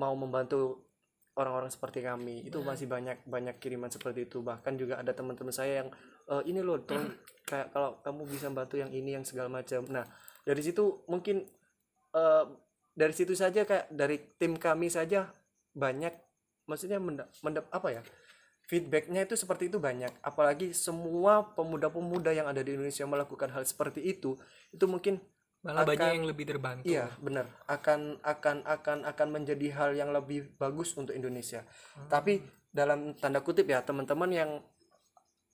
mau 0.00 0.16
membantu 0.16 0.88
orang-orang 1.34 1.70
seperti 1.72 2.04
kami. 2.04 2.46
Itu 2.46 2.60
masih 2.60 2.90
banyak 2.90 3.24
banyak 3.24 3.62
kiriman 3.62 3.88
seperti 3.88 4.28
itu. 4.28 4.42
Bahkan 4.44 4.76
juga 4.76 4.98
ada 5.00 5.14
teman-teman 5.14 5.54
saya 5.54 5.82
yang 5.82 5.88
"Eh, 6.30 6.42
ini 6.46 6.62
loh 6.62 6.78
tolong 6.86 7.10
kayak 7.50 7.74
kalau 7.74 7.98
kamu 8.06 8.22
bisa 8.30 8.46
bantu 8.54 8.78
yang 8.78 8.94
ini 8.94 9.18
yang 9.18 9.26
segala 9.26 9.50
macam 9.50 9.82
nah 9.90 10.06
dari 10.46 10.62
situ 10.62 11.02
mungkin 11.10 11.42
eh, 12.14 12.44
dari 12.94 13.14
situ 13.14 13.34
saja 13.34 13.66
kayak 13.66 13.90
dari 13.90 14.22
tim 14.38 14.54
kami 14.54 14.86
saja 14.86 15.26
banyak 15.74 16.14
maksudnya 16.70 17.02
mendap, 17.02 17.26
mendap 17.42 17.66
apa 17.74 17.90
ya? 17.90 18.02
Feedbacknya 18.70 19.26
itu 19.26 19.34
seperti 19.34 19.66
itu 19.66 19.82
banyak. 19.82 20.14
Apalagi 20.22 20.70
semua 20.70 21.42
pemuda-pemuda 21.58 22.30
yang 22.30 22.46
ada 22.46 22.62
di 22.62 22.78
Indonesia 22.78 23.02
melakukan 23.02 23.50
hal 23.50 23.66
seperti 23.66 23.98
itu 23.98 24.38
itu 24.70 24.84
mungkin 24.86 25.18
malah 25.66 25.82
banyak 25.82 26.06
akan- 26.06 26.16
yang 26.22 26.28
lebih 26.30 26.46
terbantu. 26.46 26.86
Iya 26.86 27.10
benar. 27.18 27.50
Akan 27.66 28.22
akan 28.22 28.62
akan 28.62 28.98
akan 29.10 29.28
menjadi 29.34 29.74
hal 29.74 29.98
yang 29.98 30.14
lebih 30.14 30.54
bagus 30.54 30.94
untuk 30.94 31.18
Indonesia. 31.18 31.66
Tapi 32.06 32.38
dalam 32.70 33.18
tanda 33.18 33.42
kutip 33.42 33.66
ya 33.66 33.82
teman-teman 33.82 34.30
yang 34.30 34.50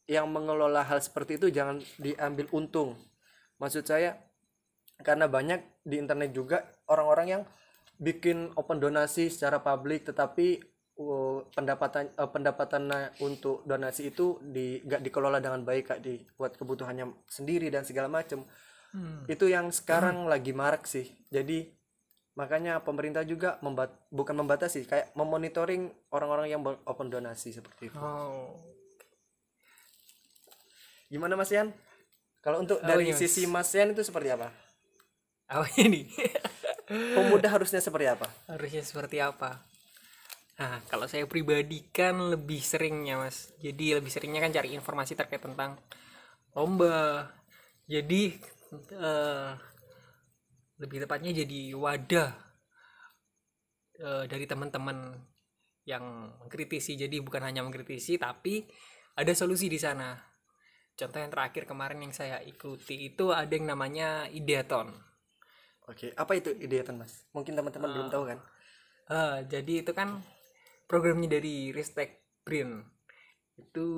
yang 0.07 0.29
mengelola 0.29 0.85
hal 0.85 1.01
seperti 1.01 1.41
itu 1.41 1.49
jangan 1.49 1.81
diambil 1.97 2.47
untung. 2.53 3.01
Maksud 3.57 3.89
saya 3.89 4.21
karena 5.01 5.25
banyak 5.25 5.83
di 5.83 5.97
internet 5.99 6.31
juga 6.37 6.69
orang-orang 6.89 7.27
yang 7.27 7.43
bikin 7.97 8.53
open 8.61 8.77
donasi 8.77 9.33
secara 9.33 9.61
publik 9.65 10.05
tetapi 10.05 10.61
uh, 10.97 11.45
pendapatan 11.53 12.09
uh, 12.17 12.29
pendapatannya 12.29 13.21
untuk 13.21 13.63
donasi 13.63 14.11
itu 14.11 14.41
di 14.43 14.81
nggak 14.83 15.01
dikelola 15.01 15.39
dengan 15.39 15.63
baik 15.63 15.85
kak 15.91 16.01
di 16.01 16.21
buat 16.35 16.57
kebutuhannya 16.57 17.29
sendiri 17.29 17.69
dan 17.69 17.85
segala 17.85 18.09
macam 18.09 18.45
Hmm. 18.97 19.29
itu 19.29 19.45
yang 19.45 19.69
sekarang 19.69 20.25
lagi 20.25 20.57
marak 20.57 20.89
sih. 20.89 21.05
Jadi 21.29 21.69
makanya 22.33 22.81
pemerintah 22.81 23.29
juga 23.29 23.61
membat 23.61 23.93
bukan 24.09 24.33
membatasi 24.33 24.89
kayak 24.89 25.13
memonitoring 25.13 25.93
orang-orang 26.09 26.49
yang 26.49 26.65
open 26.65 27.13
donasi 27.13 27.53
seperti 27.53 27.93
itu. 27.93 27.99
Oh. 28.01 28.57
Gimana 31.13 31.37
Mas 31.37 31.53
Yan? 31.53 31.77
Kalau 32.41 32.63
untuk 32.63 32.81
Oh, 32.81 32.87
dari 32.87 33.11
Mas. 33.13 33.21
sisi 33.21 33.45
Mas 33.45 33.69
Yan 33.75 33.93
itu 33.93 34.01
seperti 34.01 34.33
apa? 34.33 34.49
Apa 35.45 35.67
ini? 35.77 36.09
Pemuda 36.89 37.53
harusnya 37.53 37.83
seperti 37.83 38.07
apa? 38.09 38.31
Harusnya 38.49 38.81
seperti 38.81 39.21
apa 39.21 39.61
nah 40.57 40.81
kalau 40.89 41.05
saya 41.05 41.29
pribadi 41.29 41.85
kan 41.93 42.33
lebih 42.33 42.61
seringnya 42.61 43.21
mas. 43.21 43.53
Jadi 43.61 43.97
lebih 43.97 44.09
seringnya 44.09 44.41
kan 44.41 44.53
cari 44.53 44.73
informasi 44.73 45.13
terkait 45.13 45.45
tentang 45.45 45.77
lomba. 46.57 47.29
Jadi 47.85 48.35
eh, 48.97 49.51
lebih 50.81 50.99
tepatnya 51.05 51.33
jadi 51.45 51.61
wadah 51.77 52.31
eh, 54.01 54.25
dari 54.25 54.45
teman-teman 54.49 55.13
yang 55.85 56.33
mengkritisi. 56.41 56.97
Jadi 56.97 57.21
bukan 57.21 57.45
hanya 57.45 57.61
mengkritisi 57.61 58.17
tapi 58.17 58.65
ada 59.17 59.33
solusi 59.37 59.69
di 59.69 59.77
sana. 59.77 60.17
Contoh 60.97 61.21
yang 61.21 61.29
terakhir 61.29 61.69
kemarin 61.69 62.01
yang 62.01 62.17
saya 62.17 62.41
ikuti 62.41 63.13
itu 63.13 63.29
ada 63.29 63.53
yang 63.53 63.69
namanya 63.69 64.25
ideaton 64.33 65.07
oke 65.87 66.07
apa 66.19 66.33
itu 66.35 66.51
ideatan 66.59 67.01
Mas? 67.01 67.25
Mungkin 67.33 67.55
teman-teman 67.55 67.89
belum 67.91 68.09
tahu 68.11 68.25
kan? 68.27 68.39
Ah, 69.07 69.39
jadi 69.47 69.87
itu 69.87 69.93
kan 69.95 70.19
programnya 70.87 71.39
dari 71.39 71.75
Ristek 71.75 72.41
Brin 72.47 72.79
itu 73.59 73.89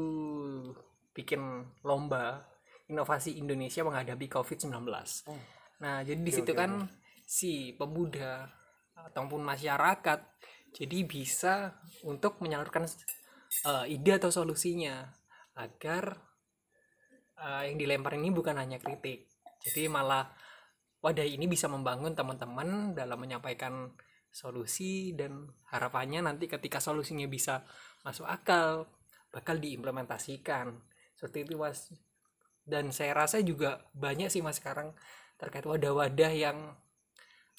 bikin 1.12 1.40
lomba 1.84 2.48
inovasi 2.88 3.36
Indonesia 3.36 3.84
menghadapi 3.84 4.26
COVID-19. 4.32 4.72
Oh. 5.28 5.36
Nah, 5.84 6.00
jadi 6.02 6.18
di 6.18 6.32
situ 6.32 6.52
kan 6.56 6.88
si 7.28 7.76
pemuda 7.76 8.48
ataupun 8.96 9.44
masyarakat 9.44 10.20
jadi 10.72 10.98
bisa 11.04 11.76
untuk 12.08 12.40
menyalurkan 12.40 12.88
eh, 13.68 13.84
ide 13.92 14.16
atau 14.16 14.32
solusinya 14.32 15.04
agar 15.60 16.16
eh, 17.36 17.62
yang 17.68 17.76
dilempar 17.76 18.16
ini 18.16 18.32
bukan 18.32 18.56
hanya 18.56 18.80
kritik. 18.80 19.28
Jadi 19.60 19.90
malah 19.90 20.32
wadah 21.04 21.26
ini 21.26 21.46
bisa 21.46 21.70
membangun 21.70 22.16
teman-teman 22.16 22.96
dalam 22.96 23.18
menyampaikan 23.20 23.92
solusi 24.30 25.16
dan 25.16 25.48
harapannya 25.72 26.24
nanti 26.24 26.46
ketika 26.46 26.78
solusinya 26.78 27.26
bisa 27.26 27.64
masuk 28.04 28.28
akal 28.28 28.86
bakal 29.28 29.56
diimplementasikan. 29.60 30.72
Seperti 31.16 31.44
itu 31.44 31.58
mas. 31.60 31.92
Dan 32.68 32.92
saya 32.92 33.16
rasa 33.16 33.40
juga 33.40 33.84
banyak 33.96 34.28
sih 34.28 34.44
mas 34.44 34.60
sekarang 34.60 34.92
terkait 35.40 35.64
wadah-wadah 35.64 36.32
yang 36.32 36.76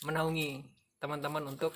menaungi 0.05 0.63
teman-teman 0.99 1.43
untuk 1.47 1.73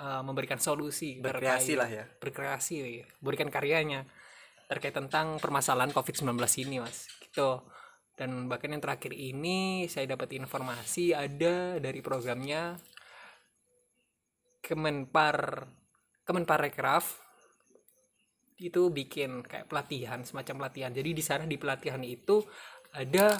uh, 0.00 0.20
memberikan 0.24 0.58
solusi 0.58 1.20
Berkreasi 1.20 1.76
terkait- 1.76 1.80
lah 1.80 1.88
ya. 1.88 2.04
berkreasi 2.20 2.74
ya, 2.80 3.06
berikan 3.20 3.48
karyanya 3.52 4.08
terkait 4.68 4.96
tentang 4.96 5.36
permasalahan 5.36 5.92
COVID-19 5.92 6.32
ini 6.64 6.80
mas. 6.80 7.08
Gitu. 7.20 7.60
Dan 8.16 8.48
bahkan 8.48 8.72
yang 8.72 8.80
terakhir 8.84 9.12
ini 9.12 9.88
saya 9.88 10.04
dapat 10.16 10.36
informasi 10.36 11.16
ada 11.16 11.80
dari 11.80 12.00
programnya 12.04 12.76
Kemenpar 14.62 15.66
Kemenparekraf 16.22 17.18
itu 18.62 18.94
bikin 18.94 19.42
kayak 19.42 19.66
pelatihan 19.66 20.22
semacam 20.22 20.64
pelatihan. 20.64 20.94
Jadi 20.94 21.10
di 21.10 21.22
sana 21.24 21.44
di 21.50 21.58
pelatihan 21.58 21.98
itu 22.06 22.46
ada 22.94 23.34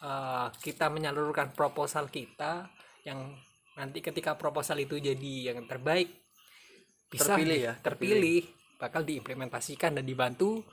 eh, 0.00 0.48
kita 0.56 0.88
menyalurkan 0.88 1.52
proposal 1.52 2.08
kita 2.08 2.64
yang 3.04 3.36
nanti 3.76 4.00
ketika 4.00 4.40
proposal 4.40 4.80
itu 4.80 4.96
jadi 4.96 5.52
yang 5.52 5.68
terbaik 5.68 6.08
bisa 7.06 7.36
Terpilih 7.36 7.58
ya, 7.60 7.74
terpilih. 7.78 8.42
bakal 8.80 9.06
diimplementasikan 9.06 10.00
dan 10.00 10.04
dibantu 10.04 10.64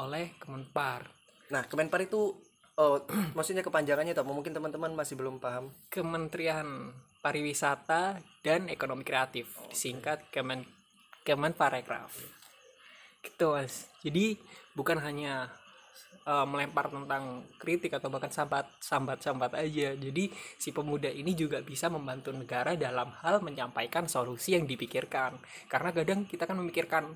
oleh 0.00 0.38
Kemenpar. 0.40 1.04
Nah, 1.52 1.66
Kemenpar 1.68 2.06
itu 2.06 2.32
oh, 2.78 2.96
maksudnya 3.36 3.60
kepanjangannya 3.66 4.16
tak 4.16 4.24
mungkin 4.24 4.54
teman-teman 4.56 4.94
masih 4.96 5.18
belum 5.18 5.42
paham. 5.42 5.74
Kementerian 5.92 6.94
Pariwisata 7.22 8.18
dan 8.42 8.66
Ekonomi 8.66 9.06
Kreatif. 9.06 9.54
Disingkat 9.70 10.28
Kemen 10.34 10.66
Kemenparekraf 11.22 12.42
gitu 13.22 13.54
mas. 13.54 13.86
Jadi 14.02 14.34
bukan 14.74 14.98
hanya 14.98 15.48
eh, 16.26 16.46
melempar 16.46 16.90
tentang 16.90 17.46
kritik 17.56 17.94
atau 17.94 18.10
bahkan 18.10 18.34
sambat 18.34 18.66
sambat 18.82 19.22
sambat 19.22 19.54
aja. 19.54 19.94
Jadi 19.94 20.28
si 20.58 20.74
pemuda 20.74 21.08
ini 21.08 21.32
juga 21.38 21.62
bisa 21.62 21.86
membantu 21.86 22.34
negara 22.34 22.74
dalam 22.74 23.14
hal 23.22 23.40
menyampaikan 23.40 24.10
solusi 24.10 24.58
yang 24.58 24.66
dipikirkan. 24.66 25.38
Karena 25.70 25.94
kadang 25.94 26.26
kita 26.26 26.44
kan 26.44 26.58
memikirkan 26.58 27.14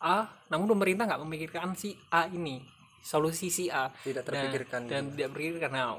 A 0.00 0.24
namun 0.48 0.78
pemerintah 0.78 1.04
nggak 1.04 1.22
memikirkan 1.26 1.76
si 1.76 1.92
A 2.14 2.30
ini. 2.30 2.62
Solusi 3.00 3.50
si 3.50 3.68
A. 3.68 3.90
Tidak 3.90 4.24
terpikirkan. 4.24 4.86
dan, 4.86 5.08
dan 5.10 5.16
tidak 5.16 5.28
berpikirkan 5.34 5.72
nah 5.72 5.98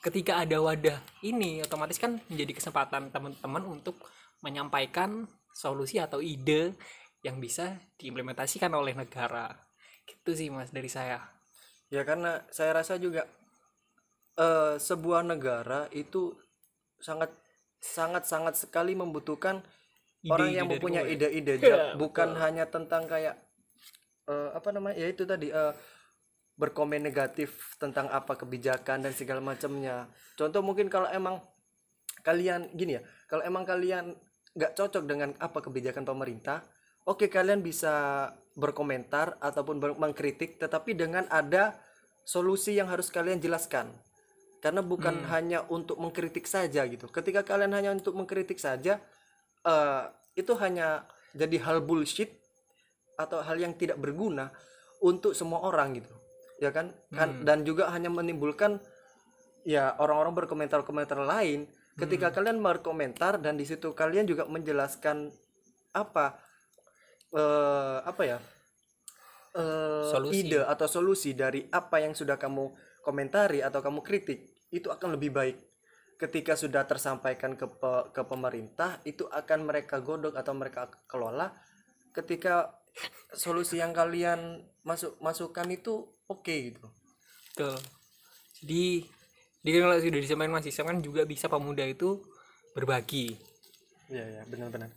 ketika 0.00 0.40
ada 0.40 0.56
wadah 0.64 0.98
ini 1.20 1.60
otomatis 1.60 2.00
kan 2.00 2.16
menjadi 2.32 2.56
kesempatan 2.56 3.12
teman-teman 3.12 3.64
untuk 3.68 4.00
menyampaikan 4.40 5.28
solusi 5.52 6.00
atau 6.00 6.24
ide 6.24 6.72
yang 7.20 7.36
bisa 7.36 7.76
diimplementasikan 8.00 8.72
oleh 8.72 8.96
negara. 8.96 9.52
Gitu 10.08 10.30
sih 10.32 10.48
mas 10.48 10.72
dari 10.72 10.88
saya. 10.88 11.20
Ya 11.92 12.00
karena 12.08 12.40
saya 12.48 12.80
rasa 12.80 12.96
juga 12.96 13.28
eh, 14.40 14.74
sebuah 14.80 15.20
negara 15.26 15.86
itu 15.92 16.32
sangat 17.00 17.28
sangat 17.80 18.24
sangat 18.24 18.54
sekali 18.56 18.96
membutuhkan 18.96 19.60
orang 20.28 20.48
Ide-ide 20.48 20.56
yang 20.64 20.68
mempunyai 20.68 21.06
ide-ide. 21.12 21.54
Ya, 21.60 21.68
Ja- 21.68 21.92
bukan 22.00 22.40
hanya 22.40 22.64
tentang 22.72 23.04
kayak 23.04 23.36
eh, 24.28 24.50
apa 24.56 24.68
namanya 24.72 24.96
ya 24.96 25.12
itu 25.12 25.28
tadi 25.28 25.52
eh, 25.52 25.72
berkomen 26.60 27.00
negatif 27.00 27.80
tentang 27.80 28.12
apa 28.12 28.36
kebijakan 28.36 29.00
dan 29.08 29.16
segala 29.16 29.40
macamnya. 29.40 30.12
Contoh 30.36 30.60
mungkin 30.60 30.92
kalau 30.92 31.08
emang 31.08 31.40
kalian 32.20 32.68
gini 32.76 33.00
ya 33.00 33.02
kalau 33.24 33.40
emang 33.48 33.64
kalian 33.64 34.12
nggak 34.52 34.76
cocok 34.76 35.08
dengan 35.08 35.32
apa 35.40 35.64
kebijakan 35.64 36.04
pemerintah 36.04 36.60
oke 37.08 37.32
kalian 37.32 37.64
bisa 37.64 38.28
berkomentar 38.52 39.40
ataupun 39.40 39.96
mengkritik 39.96 40.60
tetapi 40.60 40.92
dengan 40.92 41.24
ada 41.32 41.80
solusi 42.28 42.76
yang 42.76 42.92
harus 42.92 43.08
kalian 43.08 43.40
jelaskan. 43.40 43.88
Karena 44.60 44.84
bukan 44.84 45.24
hanya 45.32 45.64
untuk 45.72 45.96
mengkritik 45.96 46.44
saja 46.44 46.84
gitu. 46.84 47.08
Ketika 47.08 47.40
kalian 47.40 47.72
hanya 47.72 47.90
untuk 47.96 48.12
mengkritik 48.12 48.60
saja 48.60 49.00
eh, 49.64 50.02
itu 50.36 50.52
hanya 50.60 51.08
jadi 51.32 51.56
hal 51.64 51.80
bullshit 51.80 52.28
atau 53.16 53.40
hal 53.40 53.56
yang 53.56 53.72
tidak 53.72 53.96
berguna 53.96 54.52
untuk 55.00 55.32
semua 55.32 55.64
orang 55.64 55.96
gitu 55.96 56.12
ya 56.60 56.70
kan? 56.70 56.92
Kan 57.10 57.42
dan 57.42 57.64
juga 57.64 57.88
hanya 57.90 58.12
menimbulkan 58.12 58.78
ya 59.64 59.96
orang-orang 59.96 60.36
berkomentar-komentar 60.44 61.18
lain. 61.24 61.66
Ketika 61.96 62.32
kalian 62.32 62.62
berkomentar 62.62 63.40
dan 63.42 63.56
di 63.60 63.64
situ 63.66 63.92
kalian 63.92 64.24
juga 64.24 64.46
menjelaskan 64.48 65.32
apa 65.90 66.38
eh 67.34 67.98
apa 68.06 68.22
ya 68.22 68.38
eh 69.58 70.06
Solusi. 70.06 70.46
ide 70.46 70.62
atau 70.62 70.86
solusi 70.86 71.34
dari 71.34 71.66
apa 71.66 71.98
yang 71.98 72.14
sudah 72.14 72.38
kamu 72.38 72.70
komentari 73.02 73.60
atau 73.64 73.82
kamu 73.82 74.00
kritik 74.06 74.46
itu 74.70 74.86
akan 74.86 75.18
lebih 75.18 75.34
baik. 75.34 75.56
Ketika 76.20 76.52
sudah 76.54 76.84
tersampaikan 76.84 77.56
ke 77.56 77.66
pe- 77.66 78.06
ke 78.12 78.22
pemerintah 78.28 79.00
itu 79.08 79.24
akan 79.26 79.64
mereka 79.66 79.98
godok 80.04 80.36
atau 80.36 80.52
mereka 80.52 80.86
kelola. 81.08 81.50
Ketika 82.12 82.76
solusi 83.32 83.80
yang 83.80 83.90
kalian 83.96 84.62
masuk 84.84 85.16
masukkan 85.22 85.66
itu 85.70 86.06
oke 86.30 86.54
gitu 86.70 86.86
Tuh. 87.58 87.82
Jadi, 88.62 89.02
jadi 89.66 89.76
kalau 89.82 89.98
sudah 89.98 90.20
disampaikan 90.22 90.54
Mas 90.54 90.70
Isam 90.70 90.86
kan 90.86 91.02
juga 91.02 91.26
bisa 91.26 91.50
pemuda 91.50 91.82
itu 91.82 92.22
berbagi. 92.72 93.34
Iya 94.06 94.24
ya 94.38 94.42
benar-benar 94.46 94.94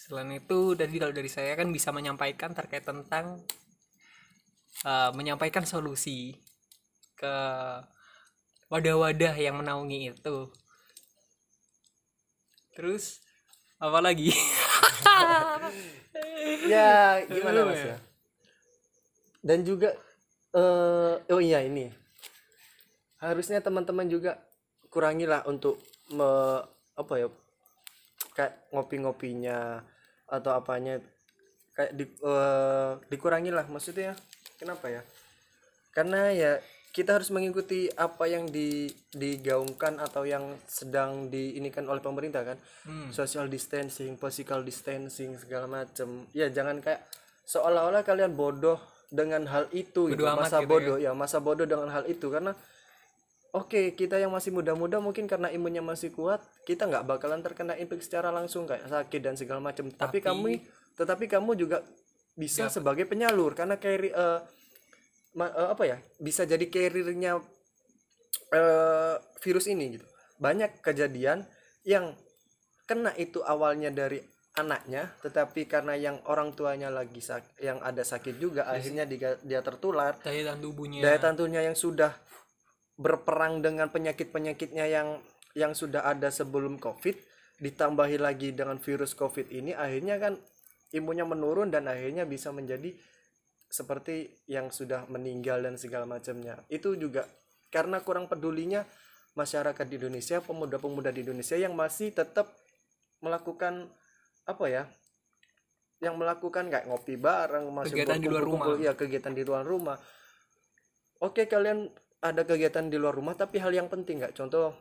Selain 0.00 0.32
itu, 0.32 0.74
dari 0.74 0.98
kalau 0.98 1.14
dari 1.14 1.30
saya 1.30 1.54
kan 1.54 1.70
bisa 1.70 1.92
menyampaikan 1.92 2.56
terkait 2.56 2.82
tentang 2.82 3.44
eh, 4.82 5.10
menyampaikan 5.14 5.68
solusi 5.68 6.34
ke 7.14 7.34
wadah-wadah 8.72 9.36
yang 9.36 9.60
menaungi 9.60 10.16
itu. 10.16 10.48
Terus 12.72 13.20
apa 13.78 14.00
lagi? 14.00 14.32
ya 16.72 17.20
gimana 17.28 17.68
mas 17.68 17.84
ya 17.84 17.96
dan 19.42 19.66
juga 19.66 19.98
eh 20.52 21.14
oh 21.32 21.42
iya 21.42 21.64
ini. 21.64 21.88
Harusnya 23.22 23.62
teman-teman 23.62 24.08
juga 24.10 24.40
kurangilah 24.92 25.46
untuk 25.48 25.80
me, 26.12 26.60
apa 26.98 27.14
ya 27.16 27.28
kayak 28.36 28.68
ngopi-ngopinya 28.72 29.80
atau 30.28 30.52
apanya. 30.52 31.00
Kayak 31.72 31.92
di, 31.96 32.04
eh, 32.04 32.92
dikurangilah 33.08 33.64
maksudnya 33.72 34.12
kenapa 34.60 34.92
ya? 34.92 35.02
Karena 35.96 36.28
ya 36.32 36.52
kita 36.92 37.16
harus 37.16 37.32
mengikuti 37.32 37.88
apa 37.96 38.28
yang 38.28 38.52
di 38.52 38.92
digaungkan 39.16 39.96
atau 39.96 40.28
yang 40.28 40.60
sedang 40.68 41.32
diinikan 41.32 41.88
oleh 41.88 42.04
pemerintah 42.04 42.44
kan? 42.44 42.60
Social 43.08 43.48
distancing 43.48 44.20
physical 44.20 44.60
distancing 44.60 45.40
segala 45.40 45.64
macem. 45.64 46.28
Ya 46.36 46.52
jangan 46.52 46.84
kayak 46.84 47.00
seolah-olah 47.48 48.04
kalian 48.04 48.36
bodoh 48.36 48.76
dengan 49.12 49.44
hal 49.44 49.68
itu 49.76 50.08
gitu. 50.08 50.24
Masa 50.24 50.64
gitu 50.64 50.70
bodoh 50.72 50.96
ya 50.96 51.12
masa 51.12 51.38
bodoh 51.44 51.68
dengan 51.68 51.92
hal 51.92 52.08
itu 52.08 52.26
karena 52.32 52.56
Oke, 53.52 53.92
kita 53.92 54.16
yang 54.16 54.32
masih 54.32 54.48
muda-muda 54.48 54.96
mungkin 54.96 55.28
karena 55.28 55.52
imunnya 55.52 55.84
masih 55.84 56.08
kuat, 56.08 56.40
kita 56.64 56.88
nggak 56.88 57.04
bakalan 57.04 57.44
terkena 57.44 57.76
infeksi 57.76 58.08
secara 58.08 58.32
langsung 58.32 58.64
kayak 58.64 58.88
sakit 58.88 59.20
dan 59.20 59.36
segala 59.36 59.60
macam. 59.60 59.92
Tapi 59.92 60.24
kamu, 60.24 60.56
tetapi 60.96 61.28
kamu 61.28 61.52
juga 61.60 61.84
bisa 62.32 62.72
sebagai 62.72 63.04
penyalur 63.04 63.52
karena 63.52 63.76
carry 63.76 64.08
eh, 64.08 64.40
ma- 65.36 65.52
eh, 65.52 65.68
apa 65.68 65.84
ya, 65.84 66.00
bisa 66.16 66.48
jadi 66.48 66.64
carriernya 66.64 67.44
eh, 68.56 69.16
virus 69.44 69.68
ini 69.68 70.00
gitu. 70.00 70.06
Banyak 70.40 70.80
kejadian 70.80 71.44
yang 71.84 72.16
kena 72.88 73.12
itu 73.20 73.44
awalnya 73.44 73.92
dari 73.92 74.24
anaknya, 74.52 75.08
tetapi 75.24 75.64
karena 75.64 75.96
yang 75.96 76.20
orang 76.28 76.52
tuanya 76.52 76.92
lagi 76.92 77.24
sak 77.24 77.56
yang 77.56 77.80
ada 77.80 78.04
sakit 78.04 78.36
juga, 78.36 78.68
akhirnya 78.68 79.08
dia, 79.08 79.40
dia 79.40 79.60
tertular 79.64 80.20
Daya 80.20 80.52
tahan 80.52 80.60
tubuhnya. 80.60 81.00
daya 81.00 81.16
tahan 81.16 81.36
tubuhnya 81.40 81.62
yang 81.64 81.76
sudah 81.76 82.12
berperang 83.00 83.64
dengan 83.64 83.88
penyakit-penyakitnya 83.88 84.84
yang 84.92 85.08
yang 85.56 85.72
sudah 85.72 86.04
ada 86.04 86.28
sebelum 86.28 86.76
COVID 86.76 87.16
ditambahi 87.64 88.20
lagi 88.20 88.52
dengan 88.52 88.76
virus 88.76 89.16
COVID 89.16 89.52
ini 89.52 89.72
akhirnya 89.72 90.20
kan 90.20 90.36
imunnya 90.92 91.24
menurun 91.24 91.72
dan 91.72 91.88
akhirnya 91.88 92.28
bisa 92.28 92.52
menjadi 92.52 92.92
seperti 93.72 94.44
yang 94.52 94.68
sudah 94.68 95.08
meninggal 95.08 95.64
dan 95.64 95.80
segala 95.80 96.04
macamnya. 96.04 96.60
Itu 96.68 96.92
juga 97.00 97.24
karena 97.72 98.04
kurang 98.04 98.28
pedulinya 98.28 98.84
masyarakat 99.32 99.88
di 99.88 99.96
Indonesia, 99.96 100.44
pemuda-pemuda 100.44 101.08
di 101.08 101.24
Indonesia 101.24 101.56
yang 101.56 101.72
masih 101.72 102.12
tetap 102.12 102.52
melakukan 103.24 103.88
apa 104.46 104.64
ya? 104.68 104.84
Yang 106.02 106.14
melakukan 106.18 106.64
kayak 106.66 106.86
ngopi 106.90 107.14
bareng, 107.14 107.70
masih 107.70 107.94
Kegiatan 107.94 108.18
di 108.18 108.28
luar 108.28 108.44
rumah. 108.44 108.66
iya 108.78 108.92
kegiatan 108.98 109.32
di 109.34 109.42
luar 109.46 109.64
rumah. 109.64 109.96
Oke, 111.22 111.46
kalian 111.46 111.86
ada 112.22 112.42
kegiatan 112.42 112.86
di 112.90 112.98
luar 112.98 113.14
rumah 113.14 113.34
tapi 113.34 113.62
hal 113.62 113.70
yang 113.70 113.86
penting 113.86 114.22
nggak? 114.22 114.34
Contoh 114.34 114.74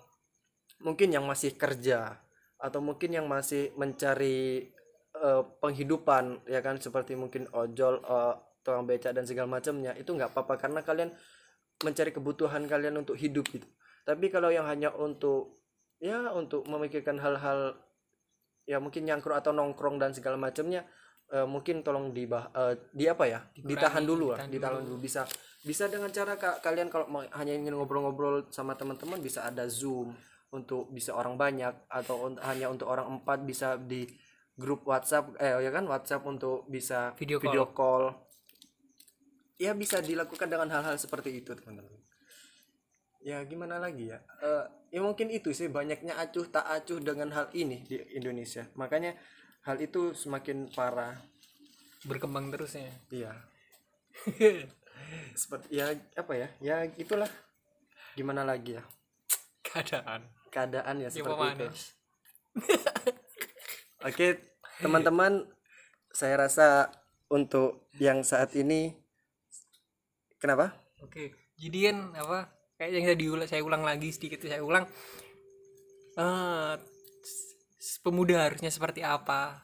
mungkin 0.82 1.14
yang 1.14 1.26
masih 1.30 1.54
kerja 1.54 2.18
atau 2.62 2.82
mungkin 2.82 3.14
yang 3.14 3.26
masih 3.30 3.74
mencari 3.78 4.70
eh, 5.12 5.44
penghidupan 5.62 6.46
ya 6.50 6.62
kan 6.66 6.82
seperti 6.82 7.14
mungkin 7.14 7.46
ojol, 7.54 8.02
eh, 8.02 8.34
tukang 8.62 8.86
beca 8.86 9.10
dan 9.14 9.26
segala 9.26 9.50
macamnya 9.50 9.94
itu 9.98 10.14
nggak 10.14 10.34
apa-apa 10.34 10.58
karena 10.58 10.82
kalian 10.86 11.10
mencari 11.82 12.14
kebutuhan 12.14 12.66
kalian 12.70 13.02
untuk 13.02 13.18
hidup 13.18 13.46
gitu. 13.50 13.66
Tapi 14.06 14.30
kalau 14.34 14.50
yang 14.54 14.66
hanya 14.70 14.94
untuk 14.94 15.62
ya 16.02 16.34
untuk 16.34 16.66
memikirkan 16.66 17.22
hal-hal 17.22 17.78
ya 18.72 18.80
mungkin 18.80 19.04
nyangkruk 19.04 19.36
atau 19.36 19.52
nongkrong 19.52 20.00
dan 20.00 20.16
segala 20.16 20.40
macamnya 20.40 20.88
eh, 21.28 21.44
mungkin 21.44 21.84
tolong 21.84 22.12
di 22.12 22.24
di 22.92 23.06
apa 23.06 23.24
ya? 23.28 23.40
Ditahan 23.52 24.04
dulu 24.04 24.32
lah 24.32 24.40
ditahan 24.40 24.52
ditahan 24.52 24.84
dulu. 24.88 24.96
bisa 24.98 25.22
bisa 25.62 25.86
dengan 25.86 26.08
cara 26.10 26.34
ka- 26.36 26.60
kalian 26.60 26.88
kalau 26.88 27.06
mau- 27.06 27.28
hanya 27.36 27.52
ingin 27.52 27.76
ngobrol-ngobrol 27.76 28.48
sama 28.50 28.74
teman-teman 28.74 29.20
bisa 29.20 29.44
ada 29.44 29.68
zoom 29.68 30.16
untuk 30.50 30.88
bisa 30.90 31.12
orang 31.12 31.36
banyak 31.36 31.72
atau 31.88 32.28
un- 32.28 32.42
hanya 32.42 32.68
untuk 32.68 32.88
orang 32.88 33.08
empat 33.14 33.44
bisa 33.44 33.76
di 33.76 34.08
grup 34.54 34.84
WhatsApp 34.84 35.36
eh 35.38 35.60
ya 35.60 35.70
kan? 35.70 35.84
WhatsApp 35.86 36.24
untuk 36.24 36.66
bisa 36.66 37.14
Video 37.46 37.68
call. 37.70 38.04
Ya 39.56 39.72
bisa 39.74 40.02
dilakukan 40.02 40.50
dengan 40.50 40.68
hal-hal 40.70 40.98
seperti 40.98 41.38
itu 41.38 41.54
teman-teman 41.54 42.01
ya 43.22 43.42
gimana 43.46 43.78
lagi 43.78 44.10
ya? 44.12 44.20
Eh, 44.42 44.66
ya 44.98 45.00
mungkin 45.02 45.30
itu 45.30 45.54
sih 45.54 45.70
banyaknya 45.70 46.18
acuh 46.18 46.46
tak 46.50 46.66
acuh 46.66 47.02
dengan 47.02 47.30
hal 47.34 47.50
ini 47.54 47.86
di 47.86 47.98
Indonesia. 48.18 48.66
Makanya 48.76 49.16
hal 49.66 49.78
itu 49.82 50.14
semakin 50.18 50.70
parah. 50.74 51.18
Berkembang 52.06 52.50
terus 52.50 52.78
ya? 52.78 52.92
Iya. 53.14 53.32
Seperti 55.42 55.68
ya 55.72 55.94
apa 56.18 56.34
ya? 56.34 56.48
Ya 56.60 56.76
itulah 56.98 57.30
gimana 58.18 58.42
lagi 58.44 58.78
ya? 58.78 58.84
Keadaan. 59.62 60.26
Keadaan 60.52 60.96
ya 61.00 61.08
yang 61.08 61.14
seperti 61.14 61.32
itu. 61.32 61.68
Memanas 61.72 62.02
oke 64.08 64.28
teman-teman 64.84 65.48
saya 66.12 66.36
rasa 66.48 66.92
untuk 67.32 67.88
yang 67.96 68.28
saat 68.28 68.52
ini 68.60 68.92
kenapa? 70.36 70.76
Oke, 71.00 71.32
jadi 71.56 71.92
kan 71.92 71.98
apa? 72.20 72.61
Kayak 72.82 72.98
yang 72.98 73.08
tadi 73.14 73.26
ulang, 73.30 73.46
saya 73.46 73.62
ulang 73.62 73.86
lagi 73.86 74.10
sedikit 74.10 74.42
saya 74.42 74.66
ulang. 74.66 74.90
s- 77.78 78.02
pemuda 78.02 78.50
harusnya 78.50 78.74
seperti 78.74 79.06
apa? 79.06 79.62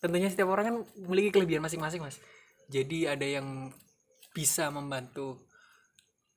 Tentunya 0.00 0.32
setiap 0.32 0.48
orang 0.48 0.64
kan 0.64 0.76
memiliki 1.04 1.36
kelebihan 1.36 1.60
masing-masing, 1.60 2.00
Mas. 2.00 2.16
Jadi 2.72 3.04
ada 3.04 3.20
yang 3.20 3.68
bisa 4.32 4.72
membantu 4.72 5.44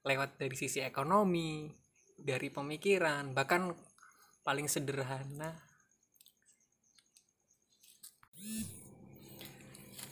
lewat 0.03 0.35
dari 0.35 0.59
sisi 0.59 0.83
ekonomi, 0.83 1.71
dari 2.19 2.51
pemikiran, 2.51 3.31
bahkan 3.31 3.71
paling 4.43 4.67
sederhana 4.67 5.55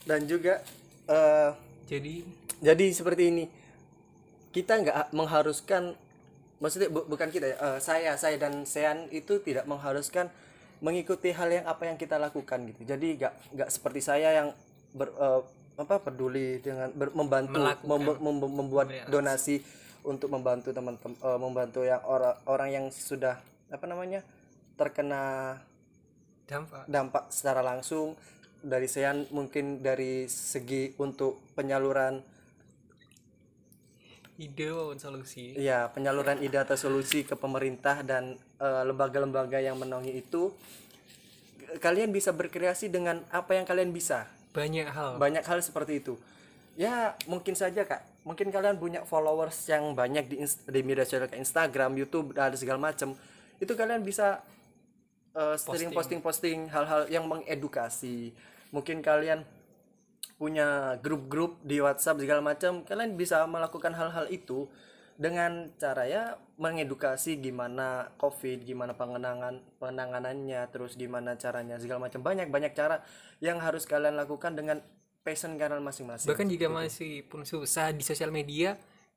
dan 0.07 0.23
juga 0.23 0.63
eh, 1.11 1.51
jadi 1.91 2.23
jadi 2.63 2.85
seperti 2.95 3.23
ini 3.35 3.64
kita 4.55 4.79
nggak 4.79 5.11
mengharuskan 5.11 5.99
maksudnya 6.63 6.87
bu- 6.87 7.03
bukan 7.05 7.27
kita 7.27 7.51
ya 7.51 7.57
eh, 7.59 7.79
saya 7.83 8.15
saya 8.15 8.39
dan 8.39 8.63
Sean 8.63 9.11
itu 9.11 9.43
tidak 9.43 9.67
mengharuskan 9.67 10.31
mengikuti 10.79 11.35
hal 11.35 11.51
yang 11.51 11.65
apa 11.67 11.87
yang 11.91 11.99
kita 11.99 12.15
lakukan 12.15 12.63
gitu. 12.71 12.87
Jadi 12.87 13.19
nggak 13.19 13.33
nggak 13.51 13.69
seperti 13.69 13.99
saya 13.99 14.31
yang 14.31 14.47
ber, 14.95 15.11
eh, 15.11 15.41
apa 15.75 15.99
peduli 15.99 16.63
dengan 16.63 16.87
ber- 16.95 17.11
membantu 17.11 17.59
mem- 17.83 18.19
mem- 18.23 18.55
membuat 18.63 18.87
Memberi 18.87 19.11
donasi 19.11 19.55
untuk 20.07 20.31
membantu 20.31 20.71
teman-teman 20.71 21.19
eh, 21.19 21.39
membantu 21.39 21.81
yang 21.83 21.99
orang 22.07 22.35
orang 22.47 22.69
yang 22.71 22.85
sudah 22.87 23.35
apa 23.67 23.85
namanya 23.85 24.23
terkena 24.79 25.59
dampak. 26.47 26.83
dampak 26.87 27.23
secara 27.27 27.59
langsung. 27.59 28.15
Dari 28.65 28.89
Sean 28.89 29.29
mungkin 29.29 29.83
dari 29.85 30.25
segi 30.25 30.95
untuk 30.97 31.37
penyaluran 31.53 32.17
ide 34.35 34.67
maupun 34.67 34.99
solusi. 34.99 35.55
ya 35.55 35.87
penyaluran 35.95 36.43
ide 36.43 36.59
atau 36.59 36.75
solusi 36.75 37.23
ke 37.23 37.39
pemerintah 37.39 38.03
dan 38.03 38.35
eh, 38.59 38.83
lembaga-lembaga 38.83 39.63
yang 39.63 39.79
menaungi 39.79 40.11
itu 40.11 40.51
kalian 41.79 42.11
bisa 42.11 42.35
berkreasi 42.35 42.91
dengan 42.91 43.23
apa 43.31 43.55
yang 43.55 43.65
kalian 43.67 43.91
bisa. 43.95 44.27
Banyak 44.55 44.87
hal. 44.87 45.11
banyak 45.19 45.43
hal 45.43 45.59
seperti 45.59 45.99
itu. 45.99 46.15
Ya 46.79 47.15
mungkin 47.27 47.55
saja 47.55 47.83
kak. 47.83 48.03
Mungkin 48.23 48.49
kalian 48.49 48.79
punya 48.79 49.03
followers 49.05 49.55
yang 49.69 49.93
banyak 49.93 50.25
di, 50.27 50.41
di 50.47 50.81
media 50.81 51.05
sosial 51.05 51.29
kayak 51.29 51.43
Instagram 51.43 51.93
YouTube 51.93 52.33
dan 52.33 52.55
segala 52.57 52.91
macam 52.91 53.15
itu 53.59 53.73
kalian 53.75 54.03
bisa 54.03 54.43
eh, 55.35 55.55
sering 55.59 55.91
posting-posting 55.95 56.71
hal-hal 56.71 57.07
yang 57.07 57.27
mengedukasi. 57.27 58.35
Mungkin 58.71 58.99
kalian 58.99 59.47
punya 60.35 60.99
grup-grup 60.99 61.63
di 61.63 61.79
WhatsApp 61.79 62.19
segala 62.19 62.43
macam 62.43 62.83
kalian 62.83 63.15
bisa 63.15 63.47
melakukan 63.47 63.95
hal-hal 63.95 64.27
itu 64.27 64.67
dengan 65.15 65.71
cara 65.79 66.03
ya 66.11 66.35
mengedukasi 66.59 67.39
gimana 67.39 68.11
COVID 68.19 68.67
gimana 68.67 68.91
pengenangan 68.99 69.63
penanganannya 69.79 70.67
terus 70.75 70.99
gimana 70.99 71.39
caranya 71.39 71.79
segala 71.79 72.11
macam. 72.11 72.19
Banyak 72.19 72.51
banyak 72.51 72.75
cara 72.75 72.99
yang 73.39 73.63
harus 73.63 73.87
kalian 73.87 74.19
lakukan 74.19 74.59
dengan 74.59 74.83
passion 75.23 75.55
kalian 75.55 75.83
masing-masing. 75.83 76.27
Bahkan 76.27 76.47
jika 76.51 76.67
masih 76.67 77.23
pun 77.31 77.47
susah 77.47 77.95
di 77.95 78.03
sosial 78.03 78.29
media 78.35 78.75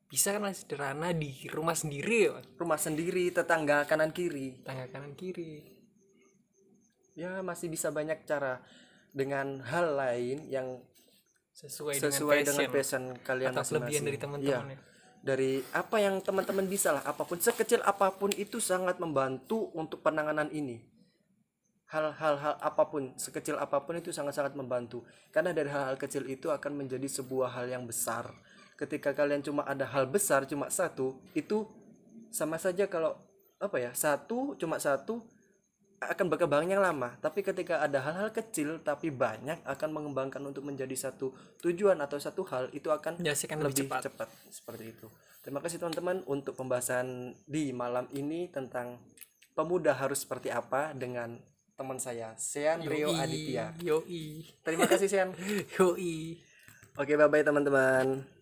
bisa 0.09 0.33
kan 0.33 0.49
sederhana 0.55 1.13
di 1.13 1.45
rumah 1.53 1.77
sendiri 1.77 2.31
ya 2.31 2.41
rumah 2.57 2.79
sendiri 2.79 3.29
tetangga 3.35 3.83
kanan 3.83 4.15
kiri. 4.15 4.63
Tangga 4.63 4.87
kanan 4.87 5.19
kiri. 5.19 5.67
Ya 7.19 7.43
masih 7.43 7.67
bisa 7.67 7.91
banyak 7.91 8.23
cara 8.23 8.63
dengan 9.11 9.59
hal 9.67 9.99
lain 9.99 10.47
yang 10.47 10.79
sesuai, 11.59 11.95
sesuai 11.99 12.37
dengan 12.47 12.55
dengan 12.55 12.71
passion, 12.71 13.03
passion 13.11 13.25
kalian 13.27 13.49
atau 13.51 13.63
kelebihan 13.67 14.03
dari 14.07 14.17
teman-teman 14.19 14.65
Iya. 14.71 14.75
ya. 14.75 14.79
dari 15.19 15.51
apa 15.75 15.97
yang 15.99 16.15
teman-teman 16.23 16.65
bisa 16.71 16.95
lah 16.95 17.03
apa 17.03 17.27
pun 17.27 17.35
sekecil 17.35 17.83
apa 17.83 18.15
pun 18.15 18.31
itu 18.39 18.63
sangat 18.63 18.95
membantu 19.03 19.67
untuk 19.75 19.99
penanganan 19.99 20.47
ini 20.55 20.79
hal-hal 21.91 22.35
hal 22.39 22.55
apa 22.61 22.83
pun 22.87 23.11
sekecil 23.19 23.59
apa 23.59 23.83
pun 23.83 23.99
itu 23.99 24.15
sangat-sangat 24.15 24.55
membantu 24.55 25.03
karena 25.35 25.51
dari 25.51 25.67
hal-hal 25.67 25.99
kecil 25.99 26.23
itu 26.29 26.47
akan 26.47 26.85
menjadi 26.85 27.09
sebuah 27.09 27.51
hal 27.59 27.67
yang 27.67 27.83
besar 27.83 28.31
ketika 28.79 29.11
kalian 29.11 29.43
cuma 29.43 29.67
ada 29.67 29.83
hal 29.83 30.07
besar 30.07 30.47
cuma 30.47 30.71
satu 30.71 31.19
itu 31.35 31.67
sama 32.31 32.55
saja 32.55 32.87
kalau 32.87 33.17
apa 33.59 33.75
ya 33.81 33.91
satu 33.91 34.55
cuma 34.55 34.79
satu 34.79 35.19
akan 35.99 36.31
berkembangnya 36.31 36.79
lama 36.79 37.15
tapi 37.19 37.43
ketika 37.43 37.83
ada 37.83 37.99
hal-hal 37.99 38.31
kecil 38.31 38.79
tapi 38.79 39.11
banyak 39.11 39.59
akan 39.67 39.89
mengembangkan 39.91 40.39
untuk 40.47 40.63
menjadi 40.63 40.95
satu 40.95 41.35
tujuan 41.59 41.99
atau 41.99 42.15
satu 42.15 42.47
hal 42.47 42.71
itu 42.71 42.87
akan 42.87 43.19
Dihasilkan 43.19 43.59
lebih 43.59 43.87
cepat. 43.87 44.07
cepat 44.07 44.29
seperti 44.47 44.95
itu. 44.95 45.07
Terima 45.43 45.59
kasih 45.59 45.79
teman-teman 45.79 46.23
untuk 46.27 46.55
pembahasan 46.55 47.35
di 47.43 47.71
malam 47.75 48.07
ini 48.15 48.47
tentang 48.47 48.99
pemuda 49.55 49.91
harus 49.91 50.23
seperti 50.23 50.47
apa 50.51 50.95
dengan 50.95 51.35
teman 51.75 51.99
saya 51.99 52.35
Sean 52.35 52.83
Rio 52.83 53.11
Yoi, 53.11 53.19
Aditya. 53.19 53.65
Yoi. 53.79 54.23
Terima 54.63 54.87
kasih 54.87 55.07
Sean. 55.07 55.29
Yoi. 55.79 56.39
Oke, 56.99 57.15
bye 57.15 57.31
bye 57.31 57.43
teman-teman. 57.43 58.38